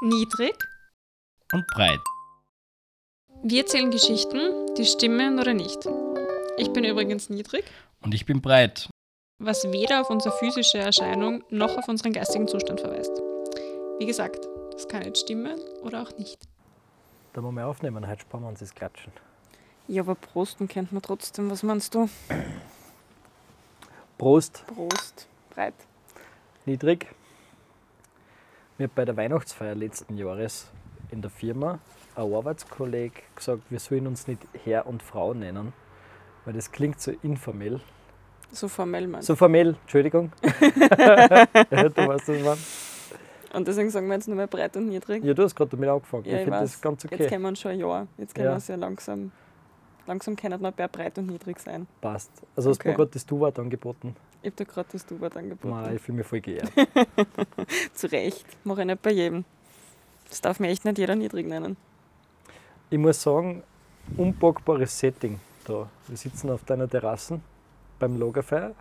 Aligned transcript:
Niedrig. 0.00 0.54
und 1.52 1.66
breit. 1.68 2.00
Wir 3.42 3.62
erzählen 3.62 3.90
Geschichten, 3.90 4.74
die 4.76 4.84
stimmen 4.84 5.38
oder 5.38 5.52
nicht. 5.54 5.78
Ich 6.58 6.72
bin 6.72 6.84
übrigens 6.84 7.28
niedrig, 7.30 7.64
Und 8.02 8.14
ich 8.14 8.24
bin 8.26 8.40
breit. 8.40 8.88
was 9.38 9.64
weder 9.72 10.00
auf 10.02 10.10
unsere 10.10 10.36
physische 10.38 10.78
Erscheinung 10.78 11.42
noch 11.50 11.76
auf 11.76 11.88
unseren 11.88 12.12
geistigen 12.12 12.46
Zustand 12.48 12.80
verweist. 12.80 13.12
Wie 13.98 14.06
gesagt, 14.06 14.46
das 14.72 14.86
kann 14.88 15.02
jetzt 15.02 15.20
stimmen 15.20 15.58
oder 15.82 16.02
auch 16.02 16.16
nicht. 16.18 16.38
Da 17.32 17.42
wollen 17.42 17.54
wir 17.54 17.66
aufnehmen, 17.66 18.06
heute 18.08 18.22
sparen 18.22 18.44
wir 18.44 18.48
uns 18.48 18.60
das 18.60 18.74
Klatschen. 18.74 19.12
Ja, 19.88 20.02
aber 20.02 20.14
Prosten 20.14 20.68
kennt 20.68 20.92
man 20.92 21.02
trotzdem. 21.02 21.50
Was 21.50 21.62
meinst 21.62 21.94
du? 21.94 22.08
Prost, 24.18 24.64
Prost. 24.66 25.26
Breit. 25.50 25.74
niedrig. 26.66 27.06
Mir 28.80 28.84
hat 28.84 28.94
bei 28.94 29.04
der 29.04 29.14
Weihnachtsfeier 29.14 29.74
letzten 29.74 30.16
Jahres 30.16 30.66
in 31.10 31.20
der 31.20 31.30
Firma 31.30 31.80
ein 32.14 32.32
Arbeitskollege 32.32 33.12
gesagt, 33.36 33.60
wir 33.68 33.78
sollen 33.78 34.06
uns 34.06 34.26
nicht 34.26 34.40
Herr 34.64 34.86
und 34.86 35.02
Frau 35.02 35.34
nennen, 35.34 35.74
weil 36.46 36.54
das 36.54 36.72
klingt 36.72 36.98
so 36.98 37.12
informell. 37.22 37.82
So 38.50 38.68
formell 38.68 39.06
meinst 39.06 39.26
So 39.26 39.36
formell, 39.36 39.76
Entschuldigung. 39.82 40.32
du 40.40 40.48
weißt, 40.48 41.94
was 41.98 42.28
ich 42.30 42.42
meine. 42.42 42.56
Und 43.52 43.68
deswegen 43.68 43.90
sagen 43.90 44.06
wir 44.06 44.14
jetzt 44.14 44.28
nur 44.28 44.36
mehr 44.38 44.46
breit 44.46 44.74
und 44.78 44.88
niedrig. 44.88 45.22
Ja, 45.24 45.34
du 45.34 45.42
hast 45.42 45.54
gerade 45.54 45.72
damit 45.72 45.90
angefangen. 45.90 46.24
Ja, 46.24 46.36
ich 46.36 46.38
ich 46.38 46.44
finde 46.44 46.60
das 46.60 46.80
ganz 46.80 47.02
Jetzt 47.02 47.12
okay. 47.12 47.26
kennen 47.26 47.42
wir 47.42 47.48
uns 47.48 47.60
schon 47.60 47.72
ein 47.72 47.80
Jahr. 47.80 48.06
Jetzt 48.16 48.34
kennen 48.34 48.46
Ja. 48.46 48.52
wir 48.52 48.54
uns 48.54 48.68
ja 48.68 48.76
langsam. 48.76 49.30
Langsam 50.06 50.36
können 50.36 50.58
wir 50.58 50.70
breit 50.72 51.18
und 51.18 51.26
niedrig 51.26 51.58
sein. 51.58 51.86
Passt. 52.00 52.32
Also 52.56 52.70
hast 52.70 52.78
du 52.78 52.80
Okay. 52.80 52.88
mir 52.88 52.94
gerade 52.96 53.10
das 53.10 53.26
Du-Wort 53.26 53.58
angeboten. 53.58 54.16
Ich 54.42 54.46
habe 54.46 54.56
dir 54.56 54.72
gerade 54.72 54.88
das 54.92 55.04
Du-Wort 55.04 55.36
angeboten. 55.36 55.68
Nein, 55.68 55.96
ich 55.96 56.02
fühle 56.02 56.18
mich 56.18 56.26
voll 56.26 56.40
geehrt. 56.40 56.72
Zu 57.94 58.10
Recht. 58.10 58.46
Mache 58.64 58.80
ich 58.80 58.86
nicht 58.86 59.02
bei 59.02 59.12
jedem. 59.12 59.44
Das 60.30 60.40
darf 60.40 60.60
mir 60.60 60.68
echt 60.68 60.84
nicht 60.84 60.96
jeder 60.96 61.14
niedrig 61.14 61.46
nennen. 61.46 61.76
Ich 62.88 62.98
muss 62.98 63.20
sagen, 63.20 63.62
unpackbares 64.16 64.98
Setting 64.98 65.40
da. 65.64 65.90
Wir 66.08 66.16
sitzen 66.16 66.50
auf 66.50 66.64
deiner 66.64 66.88
Terrasse 66.88 67.40
beim 67.98 68.18
Lagerfeuer. 68.18 68.74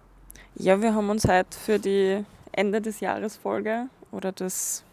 Ja, 0.56 0.82
wir 0.82 0.96
haben 0.96 1.10
uns 1.10 1.28
heute 1.28 1.58
für 1.58 1.78
die 1.78 2.24
Ende 2.52 2.82
des 2.82 3.02
Jahres 3.02 3.36
Folge 3.36 3.88
oder 4.12 4.32
das, 4.32 4.84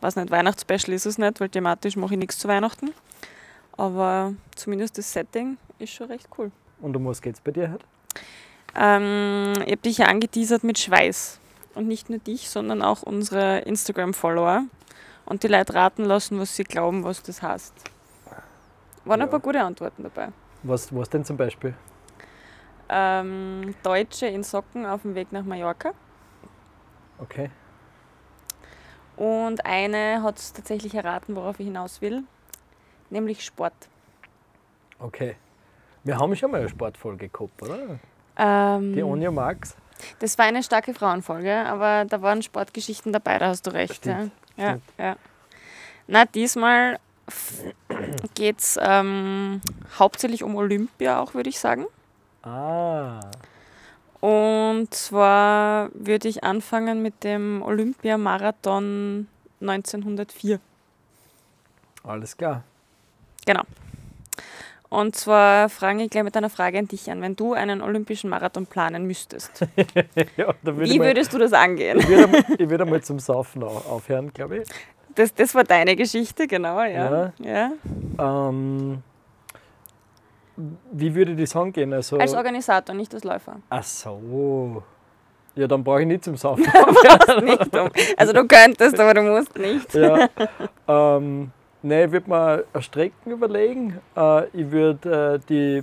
weiß 0.00 0.16
nicht, 0.16 0.30
Weihnachtsspecial 0.30 0.94
ist 0.94 1.06
es 1.06 1.18
nicht, 1.18 1.40
weil 1.40 1.48
thematisch 1.48 1.96
mache 1.96 2.14
ich 2.14 2.20
nichts 2.20 2.38
zu 2.38 2.48
Weihnachten. 2.48 2.92
Aber 3.76 4.34
zumindest 4.54 4.98
das 4.98 5.12
Setting 5.12 5.56
ist 5.78 5.92
schon 5.92 6.06
recht 6.06 6.28
cool. 6.38 6.52
Und 6.80 6.96
um 6.96 7.06
was 7.06 7.20
geht 7.20 7.34
es 7.34 7.40
bei 7.40 7.50
dir 7.50 7.72
heute? 7.72 7.84
Ähm, 8.74 9.52
ich 9.64 9.72
habe 9.72 9.76
dich 9.78 9.98
ja 9.98 10.06
angeteasert 10.06 10.64
mit 10.64 10.78
Schweiß. 10.78 11.38
Und 11.74 11.88
nicht 11.88 12.10
nur 12.10 12.18
dich, 12.18 12.50
sondern 12.50 12.82
auch 12.82 13.02
unsere 13.02 13.60
Instagram-Follower. 13.60 14.64
Und 15.24 15.42
die 15.42 15.48
Leute 15.48 15.74
raten 15.74 16.04
lassen, 16.04 16.38
was 16.38 16.54
sie 16.56 16.64
glauben, 16.64 17.04
was 17.04 17.22
das 17.22 17.42
heißt. 17.42 17.72
Waren 19.04 19.20
Ja. 19.20 19.26
ein 19.26 19.30
paar 19.30 19.40
gute 19.40 19.62
Antworten 19.62 20.02
dabei. 20.02 20.28
Was, 20.62 20.94
was 20.94 21.08
denn 21.10 21.24
zum 21.24 21.36
Beispiel? 21.36 21.74
Ähm, 22.88 23.74
Deutsche 23.82 24.26
in 24.26 24.42
Socken 24.42 24.84
auf 24.84 25.02
dem 25.02 25.14
Weg 25.14 25.32
nach 25.32 25.44
Mallorca. 25.44 25.92
Okay. 27.18 27.50
Und 29.16 29.64
eine 29.64 30.22
hat 30.22 30.38
es 30.38 30.52
tatsächlich 30.52 30.94
erraten, 30.94 31.34
worauf 31.36 31.58
ich 31.60 31.66
hinaus 31.66 32.00
will. 32.00 32.24
Nämlich 33.10 33.44
Sport. 33.44 33.72
Okay. 34.98 35.36
Wir 36.04 36.18
haben 36.18 36.34
schon 36.36 36.50
mal 36.50 36.60
eine 36.60 36.68
Sportfolge 36.68 37.28
gehabt, 37.28 37.62
oder? 37.62 37.98
Ähm, 38.36 38.94
Die 38.94 39.02
Onja 39.02 39.30
Max. 39.30 39.76
das 40.18 40.38
war 40.38 40.46
eine 40.46 40.62
starke 40.62 40.94
Frauenfolge, 40.94 41.54
aber 41.66 42.04
da 42.06 42.22
waren 42.22 42.42
Sportgeschichten 42.42 43.12
dabei, 43.12 43.38
da 43.38 43.48
hast 43.48 43.66
du 43.66 43.70
recht. 43.72 43.96
Stimmt, 43.96 44.32
Ja. 44.56 44.64
Ja, 44.64 44.70
stimmt. 44.70 44.82
ja. 44.98 45.16
Na, 46.08 46.24
diesmal 46.24 46.98
geht 48.34 48.58
es 48.58 48.78
ähm, 48.82 49.60
hauptsächlich 49.98 50.42
um 50.42 50.56
Olympia 50.56 51.20
auch, 51.20 51.34
würde 51.34 51.48
ich 51.48 51.58
sagen. 51.58 51.86
Ah. 52.42 53.20
Und 54.20 54.92
zwar 54.94 55.90
würde 55.94 56.28
ich 56.28 56.44
anfangen 56.44 57.02
mit 57.02 57.24
dem 57.24 57.62
Olympiamarathon 57.62 59.28
1904. 59.60 60.60
Alles 62.04 62.36
klar. 62.36 62.62
Genau. 63.46 63.62
Und 64.92 65.16
zwar 65.16 65.70
frage 65.70 66.02
ich 66.02 66.10
gleich 66.10 66.22
mit 66.22 66.36
einer 66.36 66.50
Frage 66.50 66.78
an 66.78 66.86
dich 66.86 67.10
an. 67.10 67.22
Wenn 67.22 67.34
du 67.34 67.54
einen 67.54 67.80
olympischen 67.80 68.28
Marathon 68.28 68.66
planen 68.66 69.06
müsstest, 69.06 69.60
ja, 70.36 70.52
würde 70.62 70.80
wie 70.82 70.98
mal, 70.98 71.06
würdest 71.06 71.32
du 71.32 71.38
das 71.38 71.54
angehen? 71.54 71.98
ich 71.98 72.08
würde, 72.08 72.24
einmal- 72.24 72.44
ich 72.58 72.68
würde 72.68 72.84
einmal 72.84 73.02
zum 73.02 73.18
Saufen 73.18 73.62
au- 73.64 73.68
aufhören, 73.88 74.30
glaube 74.34 74.58
ich. 74.58 74.68
Das, 75.14 75.34
das 75.34 75.54
war 75.54 75.64
deine 75.64 75.96
Geschichte, 75.96 76.46
genau, 76.46 76.80
ja. 76.82 77.32
Ja. 77.38 77.72
ja. 78.18 78.46
Ähm, 78.48 79.02
wie 80.92 81.14
würde 81.14 81.34
das 81.36 81.56
angehen? 81.56 81.92
Also, 81.94 82.18
Als 82.18 82.34
Organisator, 82.34 82.94
nicht 82.94 83.14
als 83.14 83.24
Läufer. 83.24 83.56
ach 83.70 83.82
so. 83.84 84.82
Ja, 85.54 85.66
dann 85.66 85.82
brauche 85.84 86.00
ich 86.02 86.06
nicht 86.06 86.24
zum 86.24 86.36
Saufen. 86.36 86.64
nicht. 87.44 87.76
Also 88.18 88.32
du 88.32 88.46
könntest, 88.46 88.98
aber 88.98 89.14
du 89.14 89.22
musst 89.22 89.56
nicht. 89.58 89.94
ja. 89.94 90.28
ähm, 90.88 91.50
Nein, 91.82 92.06
ich 92.06 92.12
würde 92.12 92.30
mir 92.30 92.64
eine 92.72 92.82
Strecken 92.82 93.32
überlegen. 93.32 94.00
Äh, 94.16 94.46
ich 94.48 94.70
würde 94.70 95.34
äh, 95.34 95.48
die. 95.48 95.82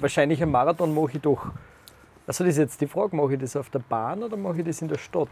Wahrscheinlich 0.00 0.40
einen 0.42 0.52
Marathon 0.52 0.94
mache 0.94 1.16
ich 1.16 1.22
doch. 1.22 1.46
Also, 2.26 2.44
das 2.44 2.52
ist 2.52 2.58
jetzt 2.58 2.80
die 2.80 2.86
Frage: 2.86 3.16
mache 3.16 3.34
ich 3.34 3.40
das 3.40 3.56
auf 3.56 3.70
der 3.70 3.80
Bahn 3.80 4.22
oder 4.22 4.36
mache 4.36 4.58
ich 4.58 4.64
das 4.64 4.80
in 4.80 4.88
der 4.88 4.98
Stadt? 4.98 5.28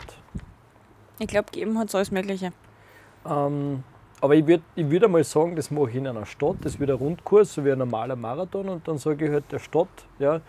Ich 1.19 1.29
glaube, 1.29 1.51
geben 1.53 1.79
hat 1.79 1.95
alles 1.95 2.11
Mögliche. 2.11 2.53
Ähm, 3.25 3.85
aber 4.21 4.35
ich 4.35 4.47
würde 4.47 4.65
ich 4.75 4.91
würd 4.91 5.05
einmal 5.05 5.23
sagen, 5.23 5.55
das 5.55 5.71
mache 5.71 5.91
ich 5.91 5.97
in 5.97 6.07
einer 6.09 6.27
Stadt. 6.27 6.57
Das 6.63 6.81
wird 6.81 6.91
ein 6.91 6.97
Rundkurs, 6.97 7.55
so 7.55 7.65
wie 7.65 7.73
ein 7.73 7.79
normaler 7.79 8.17
Marathon. 8.17 8.69
Und 8.69 8.89
dann 8.89 8.99
sage 8.99 9.27
ich 9.27 9.31
halt 9.31 9.45
der 9.53 9.61
Stadt, 9.61 9.89
ja, 10.19 10.41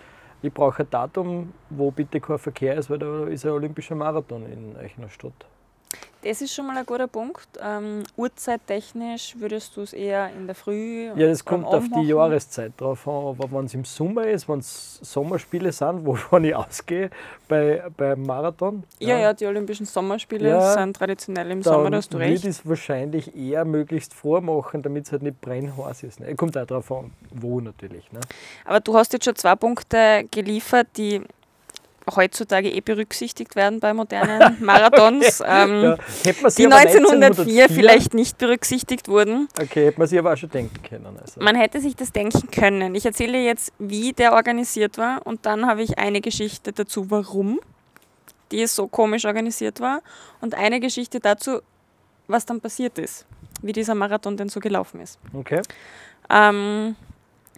ich 0.41 0.51
brauche 0.51 0.83
ein 0.83 0.89
Datum, 0.89 1.53
wo 1.69 1.91
bitte 1.91 2.19
kein 2.19 2.39
Verkehr 2.39 2.75
ist, 2.75 2.89
weil 2.89 2.99
da 2.99 3.25
ist 3.25 3.45
ein 3.45 3.51
olympischer 3.51 3.95
Marathon 3.95 4.45
in 4.45 4.75
euch 4.77 4.95
in 4.95 5.03
der 5.03 5.09
Stadt. 5.09 5.45
Das 6.23 6.41
ist 6.41 6.53
schon 6.53 6.67
mal 6.67 6.77
ein 6.77 6.85
guter 6.85 7.07
Punkt. 7.07 7.47
Ähm, 7.61 8.03
Uhrzeittechnisch 8.15 9.35
würdest 9.39 9.75
du 9.75 9.81
es 9.81 9.93
eher 9.93 10.29
in 10.35 10.45
der 10.47 10.55
Früh 10.55 11.07
Ja, 11.15 11.27
das 11.27 11.43
kommt 11.43 11.65
auf 11.65 11.83
die? 11.93 12.01
Jahreszeit 12.07 12.73
drauf 12.77 13.07
an. 13.07 13.25
Aber 13.27 13.51
wenn 13.51 13.65
es 13.65 13.73
im 13.73 13.83
Sommer 13.83 14.25
ist, 14.27 14.47
wenn 14.47 14.59
es 14.59 14.99
Sommerspiele 15.01 15.71
sind, 15.71 16.05
wovon 16.05 16.43
ich 16.45 16.55
ausgehe, 16.55 17.09
bei, 17.47 17.83
beim 17.97 18.21
Marathon, 18.23 18.83
Ja, 18.99 19.17
ja, 19.17 19.33
die 19.33 19.45
Olympischen 19.45 19.85
Sommerspiele 19.85 20.49
Ja, 20.49 20.73
sind 20.73 20.95
traditionell 20.95 21.51
im 21.51 21.61
Sommer, 21.61 21.89
da 21.91 21.97
hast 21.97 22.13
du 22.13 22.17
recht. 22.17 22.43
ich 22.43 22.49
es 22.49 22.67
wahrscheinlich 22.67 23.35
eher 23.35 23.65
möglichst 23.65 24.13
vormachen, 24.13 24.81
damit 24.81 25.05
es 25.05 25.11
halt 25.11 25.23
nicht 25.23 25.41
brennheiß 25.41 26.03
ist. 26.03 26.19
Ne? 26.19 26.33
Kommt 26.35 26.57
auch 26.57 26.65
darauf 26.65 26.91
an, 26.91 27.11
wo 27.31 27.59
natürlich. 27.59 28.11
Ne? 28.11 28.19
Aber 28.65 28.79
du 28.79 28.95
hast 28.95 29.11
jetzt 29.13 29.25
schon 29.25 29.35
zwei 29.35 29.55
Punkte 29.55 30.25
geliefert, 30.31 30.87
die 30.97 31.21
heutzutage 32.15 32.69
eh 32.69 32.81
berücksichtigt 32.81 33.55
werden 33.55 33.79
bei 33.79 33.93
modernen 33.93 34.57
Marathons, 34.63 35.41
ähm, 35.45 35.83
Ja, 35.83 35.97
die 36.57 36.65
aber 36.65 36.75
1904 36.77 37.69
vielleicht 37.69 38.13
nicht 38.13 38.37
berücksichtigt 38.37 39.07
wurden. 39.07 39.47
Okay, 39.61 39.85
hätte 39.85 39.99
man 39.99 40.07
sich 40.07 40.19
aber 40.19 40.33
auch 40.33 40.37
schon 40.37 40.49
denken 40.49 40.81
können. 40.87 41.17
Also. 41.19 41.41
Man 41.41 41.55
hätte 41.55 41.79
sich 41.79 41.95
das 41.95 42.11
denken 42.11 42.49
können. 42.51 42.95
Ich 42.95 43.05
erzähle 43.05 43.39
jetzt, 43.39 43.73
wie 43.79 44.13
der 44.13 44.33
organisiert 44.33 44.97
war 44.97 45.25
und 45.25 45.45
dann 45.45 45.65
habe 45.65 45.81
ich 45.81 45.97
eine 45.97 46.21
Geschichte 46.21 46.73
dazu, 46.73 47.09
warum 47.09 47.59
die 48.51 48.67
so 48.67 48.87
komisch 48.87 49.25
organisiert 49.25 49.79
war 49.79 50.01
und 50.41 50.55
eine 50.55 50.79
Geschichte 50.79 51.19
dazu, 51.19 51.59
was 52.27 52.45
dann 52.45 52.61
passiert 52.61 52.97
ist, 52.99 53.25
wie 53.61 53.71
dieser 53.71 53.95
Marathon 53.95 54.37
denn 54.37 54.49
so 54.49 54.59
gelaufen 54.59 55.01
ist. 55.01 55.19
Okay. 55.33 55.61
Ähm, 56.29 56.95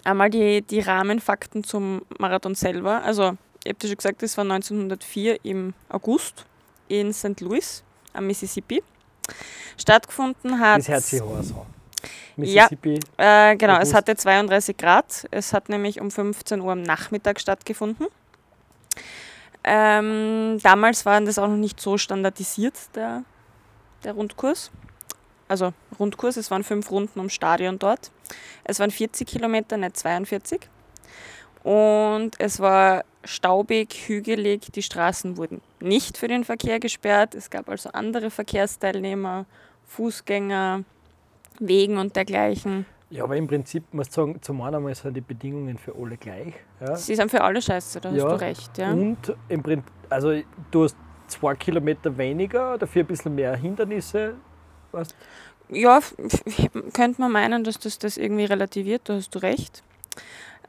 einmal 0.03 0.29
die, 0.29 0.61
die 0.61 0.79
Rahmenfakten 0.79 1.63
zum 1.63 2.01
Marathon 2.17 2.55
selber. 2.55 3.03
Also, 3.03 3.37
ich 3.65 3.69
habe 3.69 3.79
dir 3.79 3.87
schon 3.87 3.97
gesagt, 3.97 4.21
das 4.21 4.37
war 4.37 4.43
1904 4.43 5.43
im 5.43 5.73
August 5.89 6.45
in 6.87 7.11
St. 7.11 7.41
Louis 7.41 7.83
am 8.13 8.27
Mississippi. 8.27 8.83
Stattgefunden 9.75 10.59
hat. 10.59 10.79
Das 10.79 10.87
hört 10.87 11.03
sich 11.03 11.21
heiß 11.21 11.51
an. 11.51 11.65
Ja. 12.37 12.63
Mississippi. 12.63 12.99
Äh, 13.17 13.55
genau, 13.57 13.73
August. 13.73 13.87
es 13.87 13.93
hatte 13.95 14.15
32 14.15 14.77
Grad. 14.77 15.25
Es 15.31 15.51
hat 15.51 15.69
nämlich 15.69 15.99
um 15.99 16.11
15 16.11 16.61
Uhr 16.61 16.73
am 16.73 16.83
Nachmittag 16.83 17.39
stattgefunden. 17.39 18.05
Ähm, 19.63 20.59
damals 20.61 21.03
war 21.07 21.19
das 21.21 21.39
auch 21.39 21.47
noch 21.47 21.57
nicht 21.57 21.81
so 21.81 21.97
standardisiert, 21.97 22.75
der, 22.93 23.23
der 24.03 24.13
Rundkurs. 24.13 24.69
Also 25.47 25.73
Rundkurs, 25.99 26.37
es 26.37 26.51
waren 26.51 26.63
fünf 26.63 26.91
Runden 26.91 27.17
ums 27.19 27.33
Stadion 27.33 27.79
dort. 27.79 28.11
Es 28.63 28.79
waren 28.79 28.91
40 28.91 29.27
Kilometer, 29.27 29.77
nicht 29.77 29.97
42. 29.97 30.69
Und 31.65 32.31
es 32.37 32.59
war 32.59 33.03
staubig, 33.23 33.95
hügelig, 34.07 34.71
die 34.71 34.83
Straßen 34.83 35.35
wurden 35.37 35.61
nicht 35.79 36.15
für 36.15 36.27
den 36.27 36.43
Verkehr 36.43 36.79
gesperrt. 36.79 37.33
Es 37.33 37.49
gab 37.49 37.69
also 37.69 37.89
andere 37.89 38.29
Verkehrsteilnehmer, 38.29 39.45
Fußgänger, 39.85 40.83
Wegen 41.59 41.97
und 41.97 42.15
dergleichen. 42.15 42.85
Ja, 43.09 43.23
aber 43.23 43.35
im 43.35 43.47
Prinzip 43.47 43.83
muss 43.93 44.13
sagen, 44.13 44.39
zum 44.43 44.61
einen 44.61 44.75
einmal 44.75 44.93
sind 44.93 45.15
die 45.15 45.21
Bedingungen 45.21 45.79
für 45.79 45.95
alle 45.95 46.17
gleich. 46.17 46.53
Ja. 46.81 46.95
Sie 46.95 47.15
sind 47.15 47.31
für 47.31 47.41
alle 47.41 47.59
scheiße, 47.61 47.99
da 47.99 48.09
hast 48.09 48.17
Ja. 48.17 48.27
du 48.29 48.39
recht. 48.39 48.77
Ja. 48.77 48.91
Und 48.91 49.33
im 49.49 49.63
Prinzip, 49.63 49.91
also 50.09 50.39
du 50.69 50.83
hast 50.83 50.95
zwei 51.27 51.55
Kilometer 51.55 52.15
weniger, 52.15 52.77
dafür 52.77 53.03
ein 53.03 53.07
bisschen 53.07 53.33
mehr 53.33 53.55
Hindernisse 53.55 54.35
Weißt? 54.91 55.15
Ja, 55.69 55.99
könnte 56.93 57.19
man 57.21 57.31
meinen, 57.31 57.63
dass 57.63 57.79
das 57.79 57.97
das 57.97 58.17
irgendwie 58.17 58.45
relativiert, 58.45 59.01
da 59.05 59.15
hast 59.15 59.33
du 59.33 59.39
recht. 59.39 59.83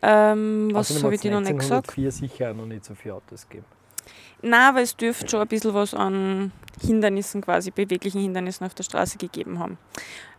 Ähm, 0.03 0.71
was 0.73 0.91
Außerdem 0.91 1.05
habe 1.05 1.15
ich 1.15 1.21
dir 1.21 1.31
noch 1.33 1.41
nicht 1.41 1.59
gesagt? 1.59 1.89
1904 1.97 2.13
sicher 2.13 2.51
auch 2.51 2.55
noch 2.57 2.67
nicht 2.67 2.85
so 2.85 2.95
viele 2.95 3.15
Autos 3.15 3.49
gegeben. 3.49 3.67
Nein, 4.43 4.61
aber 4.69 4.83
es 4.83 4.97
dürfte 4.97 5.29
schon 5.29 5.41
ein 5.41 5.49
bisschen 5.49 5.75
was 5.75 5.95
an 5.95 6.53
Hindernissen, 6.81 7.41
quasi 7.41 7.71
beweglichen 7.71 8.21
Hindernissen 8.21 8.67
auf 8.67 8.75
der 8.75 8.85
Straße 8.85 9.19
gegeben 9.19 9.59
haben. 9.59 9.79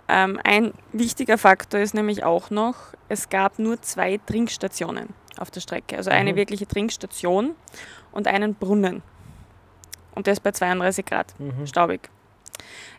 Ähm, 0.08 0.40
ein 0.44 0.74
wichtiger 0.94 1.38
Faktor 1.38 1.80
ist 1.82 1.94
nämlich 1.94 2.24
auch 2.24 2.50
noch, 2.50 2.76
es 3.10 3.28
gab 3.30 3.60
nur 3.60 3.82
zwei 3.82 4.20
Trinkstationen 4.26 5.10
auf 5.38 5.52
der 5.52 5.60
Strecke. 5.62 5.98
Also 5.98 6.12
eine 6.12 6.32
Mhm. 6.32 6.38
wirkliche 6.38 6.68
Trinkstation 6.68 7.56
und 8.12 8.28
einen 8.28 8.56
Brunnen. 8.56 9.02
Und 10.16 10.28
das 10.28 10.40
bei 10.40 10.52
32 10.52 11.06
Grad, 11.06 11.38
Mhm. 11.40 11.68
staubig. 11.68 12.10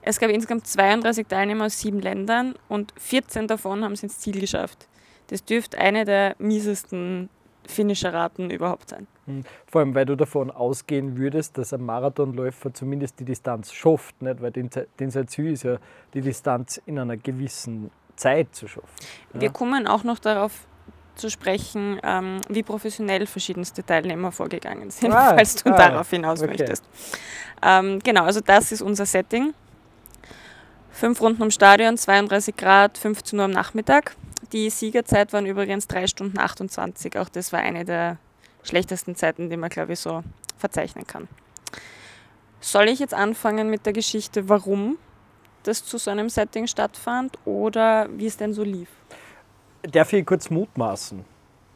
Es 0.02 0.19
gab 0.20 0.31
insgesamt 0.31 0.66
32 0.66 1.26
Teilnehmer 1.26 1.66
aus 1.66 1.78
sieben 1.81 2.00
Ländern 2.00 2.55
und 2.69 2.93
14 2.99 3.46
davon 3.49 3.84
haben 3.84 3.93
es 3.93 4.02
ins 4.02 4.19
Ziel 4.19 4.38
geschafft. 4.40 4.87
Das 5.29 5.45
dürfte 5.45 5.79
eine 5.79 6.05
der 6.05 6.35
miesesten 6.39 7.29
Finisher-Raten 7.67 8.51
überhaupt 8.51 8.91
sein. 8.91 9.07
Mhm. 9.27 9.45
Vor 9.67 9.81
allem, 9.81 9.95
weil 9.95 10.07
du 10.07 10.17
davon 10.17 10.51
ausgehen 10.51 11.17
würdest, 11.17 11.59
dass 11.59 11.73
ein 11.73 11.85
Marathonläufer 11.85 12.73
zumindest 12.73 13.21
die 13.21 13.25
Distanz 13.25 13.73
schafft, 13.73 14.21
nicht? 14.23 14.41
weil 14.41 14.51
den, 14.51 14.71
den 14.99 15.11
sein 15.11 15.29
Ziel 15.29 15.53
ist 15.53 15.63
ja, 15.65 15.77
die 16.15 16.23
Distanz 16.23 16.81
in 16.87 16.99
einer 16.99 17.17
gewissen 17.17 17.91
Zeit 18.17 18.55
zu 18.55 18.67
schaffen. 18.67 18.89
Ja. 19.35 19.43
Wir 19.43 19.51
kommen 19.51 19.87
auch 19.87 20.03
noch 20.03 20.19
darauf 20.19 20.67
zu 21.15 21.31
sprechen, 21.31 22.01
ähm, 22.03 22.41
wie 22.49 22.63
professionell 22.63 23.27
verschiedenste 23.27 23.85
Teilnehmer 23.85 24.33
vorgegangen 24.33 24.91
sind, 24.91 25.13
Ah, 25.13 25.31
falls 25.37 25.57
du 25.57 25.71
ah, 25.71 25.77
darauf 25.77 26.09
hinaus 26.11 26.41
okay. 26.41 26.51
möchtest. 26.51 26.85
Ähm, 27.63 27.99
genau, 28.03 28.25
also 28.25 28.41
das 28.41 28.73
ist 28.73 28.83
unser 28.83 29.05
Setting. 29.05 29.53
Fünf 30.91 31.21
Runden 31.21 31.43
um 31.43 31.51
Stadion, 31.51 31.97
32 31.97 32.57
Grad, 32.57 32.99
15 32.99 33.39
Uhr 33.39 33.45
am 33.45 33.51
Nachmittag. 33.51 34.17
Die 34.52 34.70
Siegerzeit 34.70 35.32
waren 35.32 35.46
übrigens 35.46 35.88
3 35.88 36.06
Stunden 36.06 36.38
28. 36.38 37.19
Auch 37.19 37.29
das 37.29 37.52
war 37.52 37.61
eine 37.61 37.85
der 37.85 38.19
schlechtesten 38.62 39.14
Zeiten, 39.14 39.50
die 39.50 39.56
man, 39.56 39.69
glaube 39.69 39.94
ich, 39.94 40.00
so 40.00 40.23
verzeichnen 40.56 41.06
kann. 41.06 41.29
Soll 42.61 42.88
ich 42.88 42.99
jetzt 42.99 43.14
anfangen 43.14 43.70
mit 43.70 43.87
der 43.87 43.93
Geschichte, 43.93 44.49
warum 44.49 44.99
das 45.62 45.85
zu 45.85 45.99
so 45.99 46.11
einem 46.11 46.29
Setting 46.29 46.67
stattfand 46.67 47.38
oder 47.44 48.08
wie 48.17 48.26
es 48.26 48.37
denn 48.37 48.52
so 48.52 48.62
lief? 48.62 48.88
Darf 49.82 50.12
ich 50.12 50.26
kurz 50.26 50.50
mutmaßen? 50.50 51.25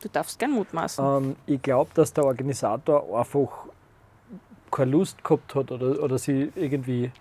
Du 0.02 0.08
darfst 0.08 0.38
gern 0.38 0.50
mutmaßen. 0.50 1.04
Ähm, 1.04 1.36
ich 1.46 1.62
glaube, 1.62 1.90
dass 1.94 2.12
der 2.12 2.24
Organisator 2.24 3.16
einfach 3.16 3.66
keine 4.70 4.90
Lust 4.90 5.22
gehabt 5.22 5.54
hat 5.54 5.70
oder, 5.70 6.02
oder 6.02 6.18
sie 6.18 6.50
irgendwie, 6.56 7.12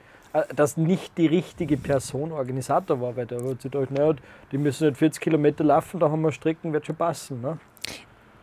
dass 0.56 0.78
nicht 0.78 1.18
die 1.18 1.28
richtige 1.28 1.78
Person 1.78 2.32
Organisator 2.32 3.02
war, 3.02 3.16
weil 3.16 3.26
der 3.26 3.44
hat 3.44 3.62
sich 3.62 3.72
gedacht, 3.72 3.92
naja, 3.92 4.14
die 4.52 4.58
müssen 4.58 4.88
nicht 4.88 4.98
40 4.98 5.22
Kilometer 5.22 5.64
laufen, 5.64 6.00
da 6.00 6.10
haben 6.10 6.22
wir 6.22 6.32
Strecken, 6.32 6.72
wird 6.72 6.86
schon 6.86 6.96
passen. 6.96 7.42
Ne? 7.42 7.58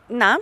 Na, 0.09 0.37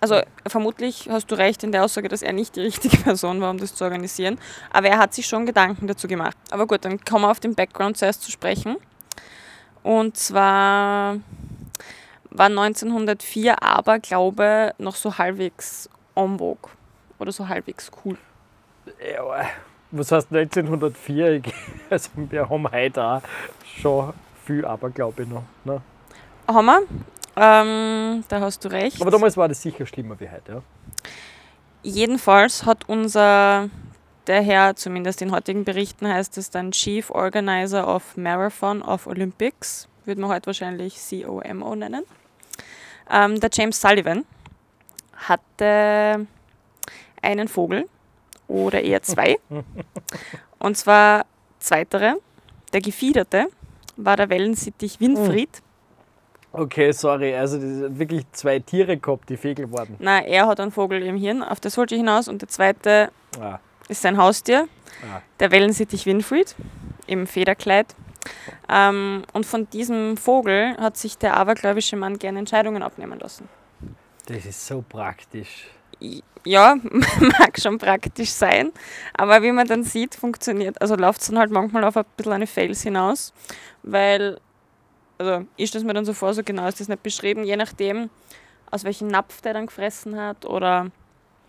also 0.00 0.20
vermutlich 0.46 1.08
hast 1.08 1.30
du 1.30 1.36
recht 1.36 1.62
in 1.62 1.72
der 1.72 1.84
Aussage, 1.84 2.08
dass 2.08 2.22
er 2.22 2.32
nicht 2.32 2.56
die 2.56 2.60
richtige 2.60 2.96
Person 2.96 3.40
war, 3.40 3.50
um 3.50 3.58
das 3.58 3.74
zu 3.74 3.84
organisieren. 3.84 4.38
Aber 4.72 4.88
er 4.88 4.98
hat 4.98 5.14
sich 5.14 5.26
schon 5.26 5.46
Gedanken 5.46 5.86
dazu 5.86 6.08
gemacht. 6.08 6.36
Aber 6.50 6.66
gut, 6.66 6.84
dann 6.84 7.00
kommen 7.04 7.24
wir 7.24 7.30
auf 7.30 7.40
den 7.40 7.54
Background 7.54 7.96
zuerst 7.96 8.22
zu 8.22 8.30
sprechen. 8.30 8.76
Und 9.82 10.16
zwar 10.16 11.18
war 12.30 12.46
1904 12.46 13.62
Aberglaube 13.62 14.74
noch 14.78 14.96
so 14.96 15.18
halbwegs 15.18 15.88
en 16.14 16.38
vogue 16.38 16.70
oder 17.18 17.32
so 17.32 17.48
halbwegs 17.48 17.90
cool. 18.04 18.16
Ja, 19.14 19.46
was 19.92 20.10
heißt 20.12 20.32
1904? 20.32 21.32
Ich- 21.34 21.54
Also 21.90 22.10
wir 22.14 22.48
haben 22.48 22.70
heute 22.70 23.02
auch 23.04 23.22
schon 23.80 24.12
viel 24.46 24.64
Aberglaube 24.64 25.26
noch. 25.26 25.44
Ne? 25.64 25.80
Haben 26.48 26.66
wir? 26.66 26.82
Ähm, 27.36 28.24
da 28.28 28.40
hast 28.40 28.64
du 28.64 28.68
recht. 28.68 29.00
Aber 29.00 29.10
damals 29.10 29.36
war 29.36 29.48
das 29.48 29.62
sicher 29.62 29.86
schlimmer 29.86 30.18
wie 30.20 30.28
heute. 30.28 30.52
Ja? 30.52 30.62
Jedenfalls 31.82 32.64
hat 32.64 32.88
unser, 32.88 33.68
der 34.26 34.42
Herr, 34.42 34.76
zumindest 34.76 35.20
in 35.22 35.32
heutigen 35.32 35.64
Berichten 35.64 36.06
heißt 36.08 36.38
es 36.38 36.50
dann 36.50 36.72
Chief 36.72 37.10
Organizer 37.10 37.88
of 37.88 38.16
Marathon 38.16 38.82
of 38.82 39.06
Olympics, 39.06 39.88
würde 40.04 40.20
man 40.20 40.30
heute 40.30 40.46
wahrscheinlich 40.46 40.96
COMO 41.08 41.74
nennen. 41.74 42.04
Ähm, 43.10 43.40
der 43.40 43.50
James 43.52 43.80
Sullivan 43.80 44.24
hatte 45.16 46.26
einen 47.20 47.48
Vogel 47.48 47.88
oder 48.52 48.82
eher 48.82 49.02
zwei. 49.02 49.38
Und 50.58 50.76
zwar 50.76 51.26
zweitere. 51.58 52.16
Der 52.72 52.80
Gefiederte 52.80 53.46
war 53.96 54.16
der 54.16 54.28
Wellensittich 54.28 55.00
Winfried. 55.00 55.62
Okay, 56.52 56.92
sorry, 56.92 57.34
also 57.34 57.58
wirklich 57.60 58.24
zwei 58.32 58.58
Tiere 58.58 58.98
gehabt, 58.98 59.30
die 59.30 59.38
Fegel 59.38 59.72
waren. 59.72 59.96
Na, 59.98 60.20
er 60.20 60.46
hat 60.46 60.60
einen 60.60 60.70
Vogel 60.70 61.02
im 61.02 61.16
Hirn, 61.16 61.42
auf 61.42 61.60
das 61.60 61.78
wollte 61.78 61.94
ich 61.94 62.00
hinaus. 62.00 62.28
Und 62.28 62.42
der 62.42 62.48
zweite 62.48 63.10
Ah, 63.40 63.58
ist 63.88 64.02
sein 64.02 64.18
Haustier, 64.18 64.68
ah. 65.02 65.22
der 65.40 65.50
Wellensittich 65.50 66.04
Winfried 66.04 66.54
im 67.06 67.26
Federkleid. 67.26 67.94
Ähm, 68.68 69.24
und 69.32 69.46
von 69.46 69.68
diesem 69.70 70.18
Vogel 70.18 70.76
hat 70.76 70.98
sich 70.98 71.16
der 71.16 71.36
abergläubische 71.38 71.96
Mann 71.96 72.18
gerne 72.18 72.38
Entscheidungen 72.40 72.82
abnehmen 72.82 73.18
lassen. 73.18 73.48
Das 74.26 74.44
ist 74.44 74.66
so 74.66 74.84
praktisch. 74.86 75.68
Ja, 76.44 76.74
mag 77.38 77.56
schon 77.60 77.78
praktisch 77.78 78.30
sein, 78.30 78.72
aber 79.14 79.42
wie 79.42 79.52
man 79.52 79.66
dann 79.68 79.84
sieht, 79.84 80.16
funktioniert, 80.16 80.80
also 80.80 80.96
läuft 80.96 81.20
es 81.20 81.28
dann 81.28 81.38
halt 81.38 81.52
manchmal 81.52 81.84
auf 81.84 81.96
ein 81.96 82.04
bisschen 82.16 82.32
eine 82.32 82.48
Fails 82.48 82.82
hinaus, 82.82 83.32
weil, 83.84 84.40
also 85.18 85.46
stelle 85.64 85.80
es 85.82 85.84
mir 85.84 85.94
dann 85.94 86.04
so 86.04 86.12
vor, 86.14 86.34
so 86.34 86.42
genau 86.42 86.66
ist 86.66 86.80
das 86.80 86.88
nicht 86.88 87.02
beschrieben, 87.04 87.44
je 87.44 87.56
nachdem, 87.56 88.10
aus 88.72 88.82
welchem 88.82 89.06
Napf 89.06 89.40
der 89.42 89.54
dann 89.54 89.66
gefressen 89.66 90.18
hat 90.20 90.44
oder 90.44 90.90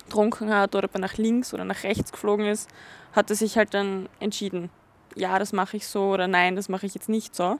trunken 0.10 0.54
hat 0.54 0.76
oder 0.76 0.86
ob 0.86 0.94
er 0.94 1.00
nach 1.00 1.18
links 1.18 1.54
oder 1.56 1.66
nach 1.66 1.84
rechts 1.84 2.12
geflogen 2.12 2.46
ist, 2.46 2.70
hat 3.14 3.32
er 3.32 3.36
sich 3.36 3.58
halt 3.58 3.74
dann 3.74 4.08
entschieden, 4.20 4.70
ja, 5.16 5.40
das 5.40 5.54
mache 5.54 5.78
ich 5.78 5.88
so 5.88 6.10
oder 6.12 6.28
nein, 6.28 6.56
das 6.56 6.70
mache 6.70 6.86
ich 6.86 6.94
jetzt 6.94 7.10
nicht 7.10 7.34
so. 7.34 7.58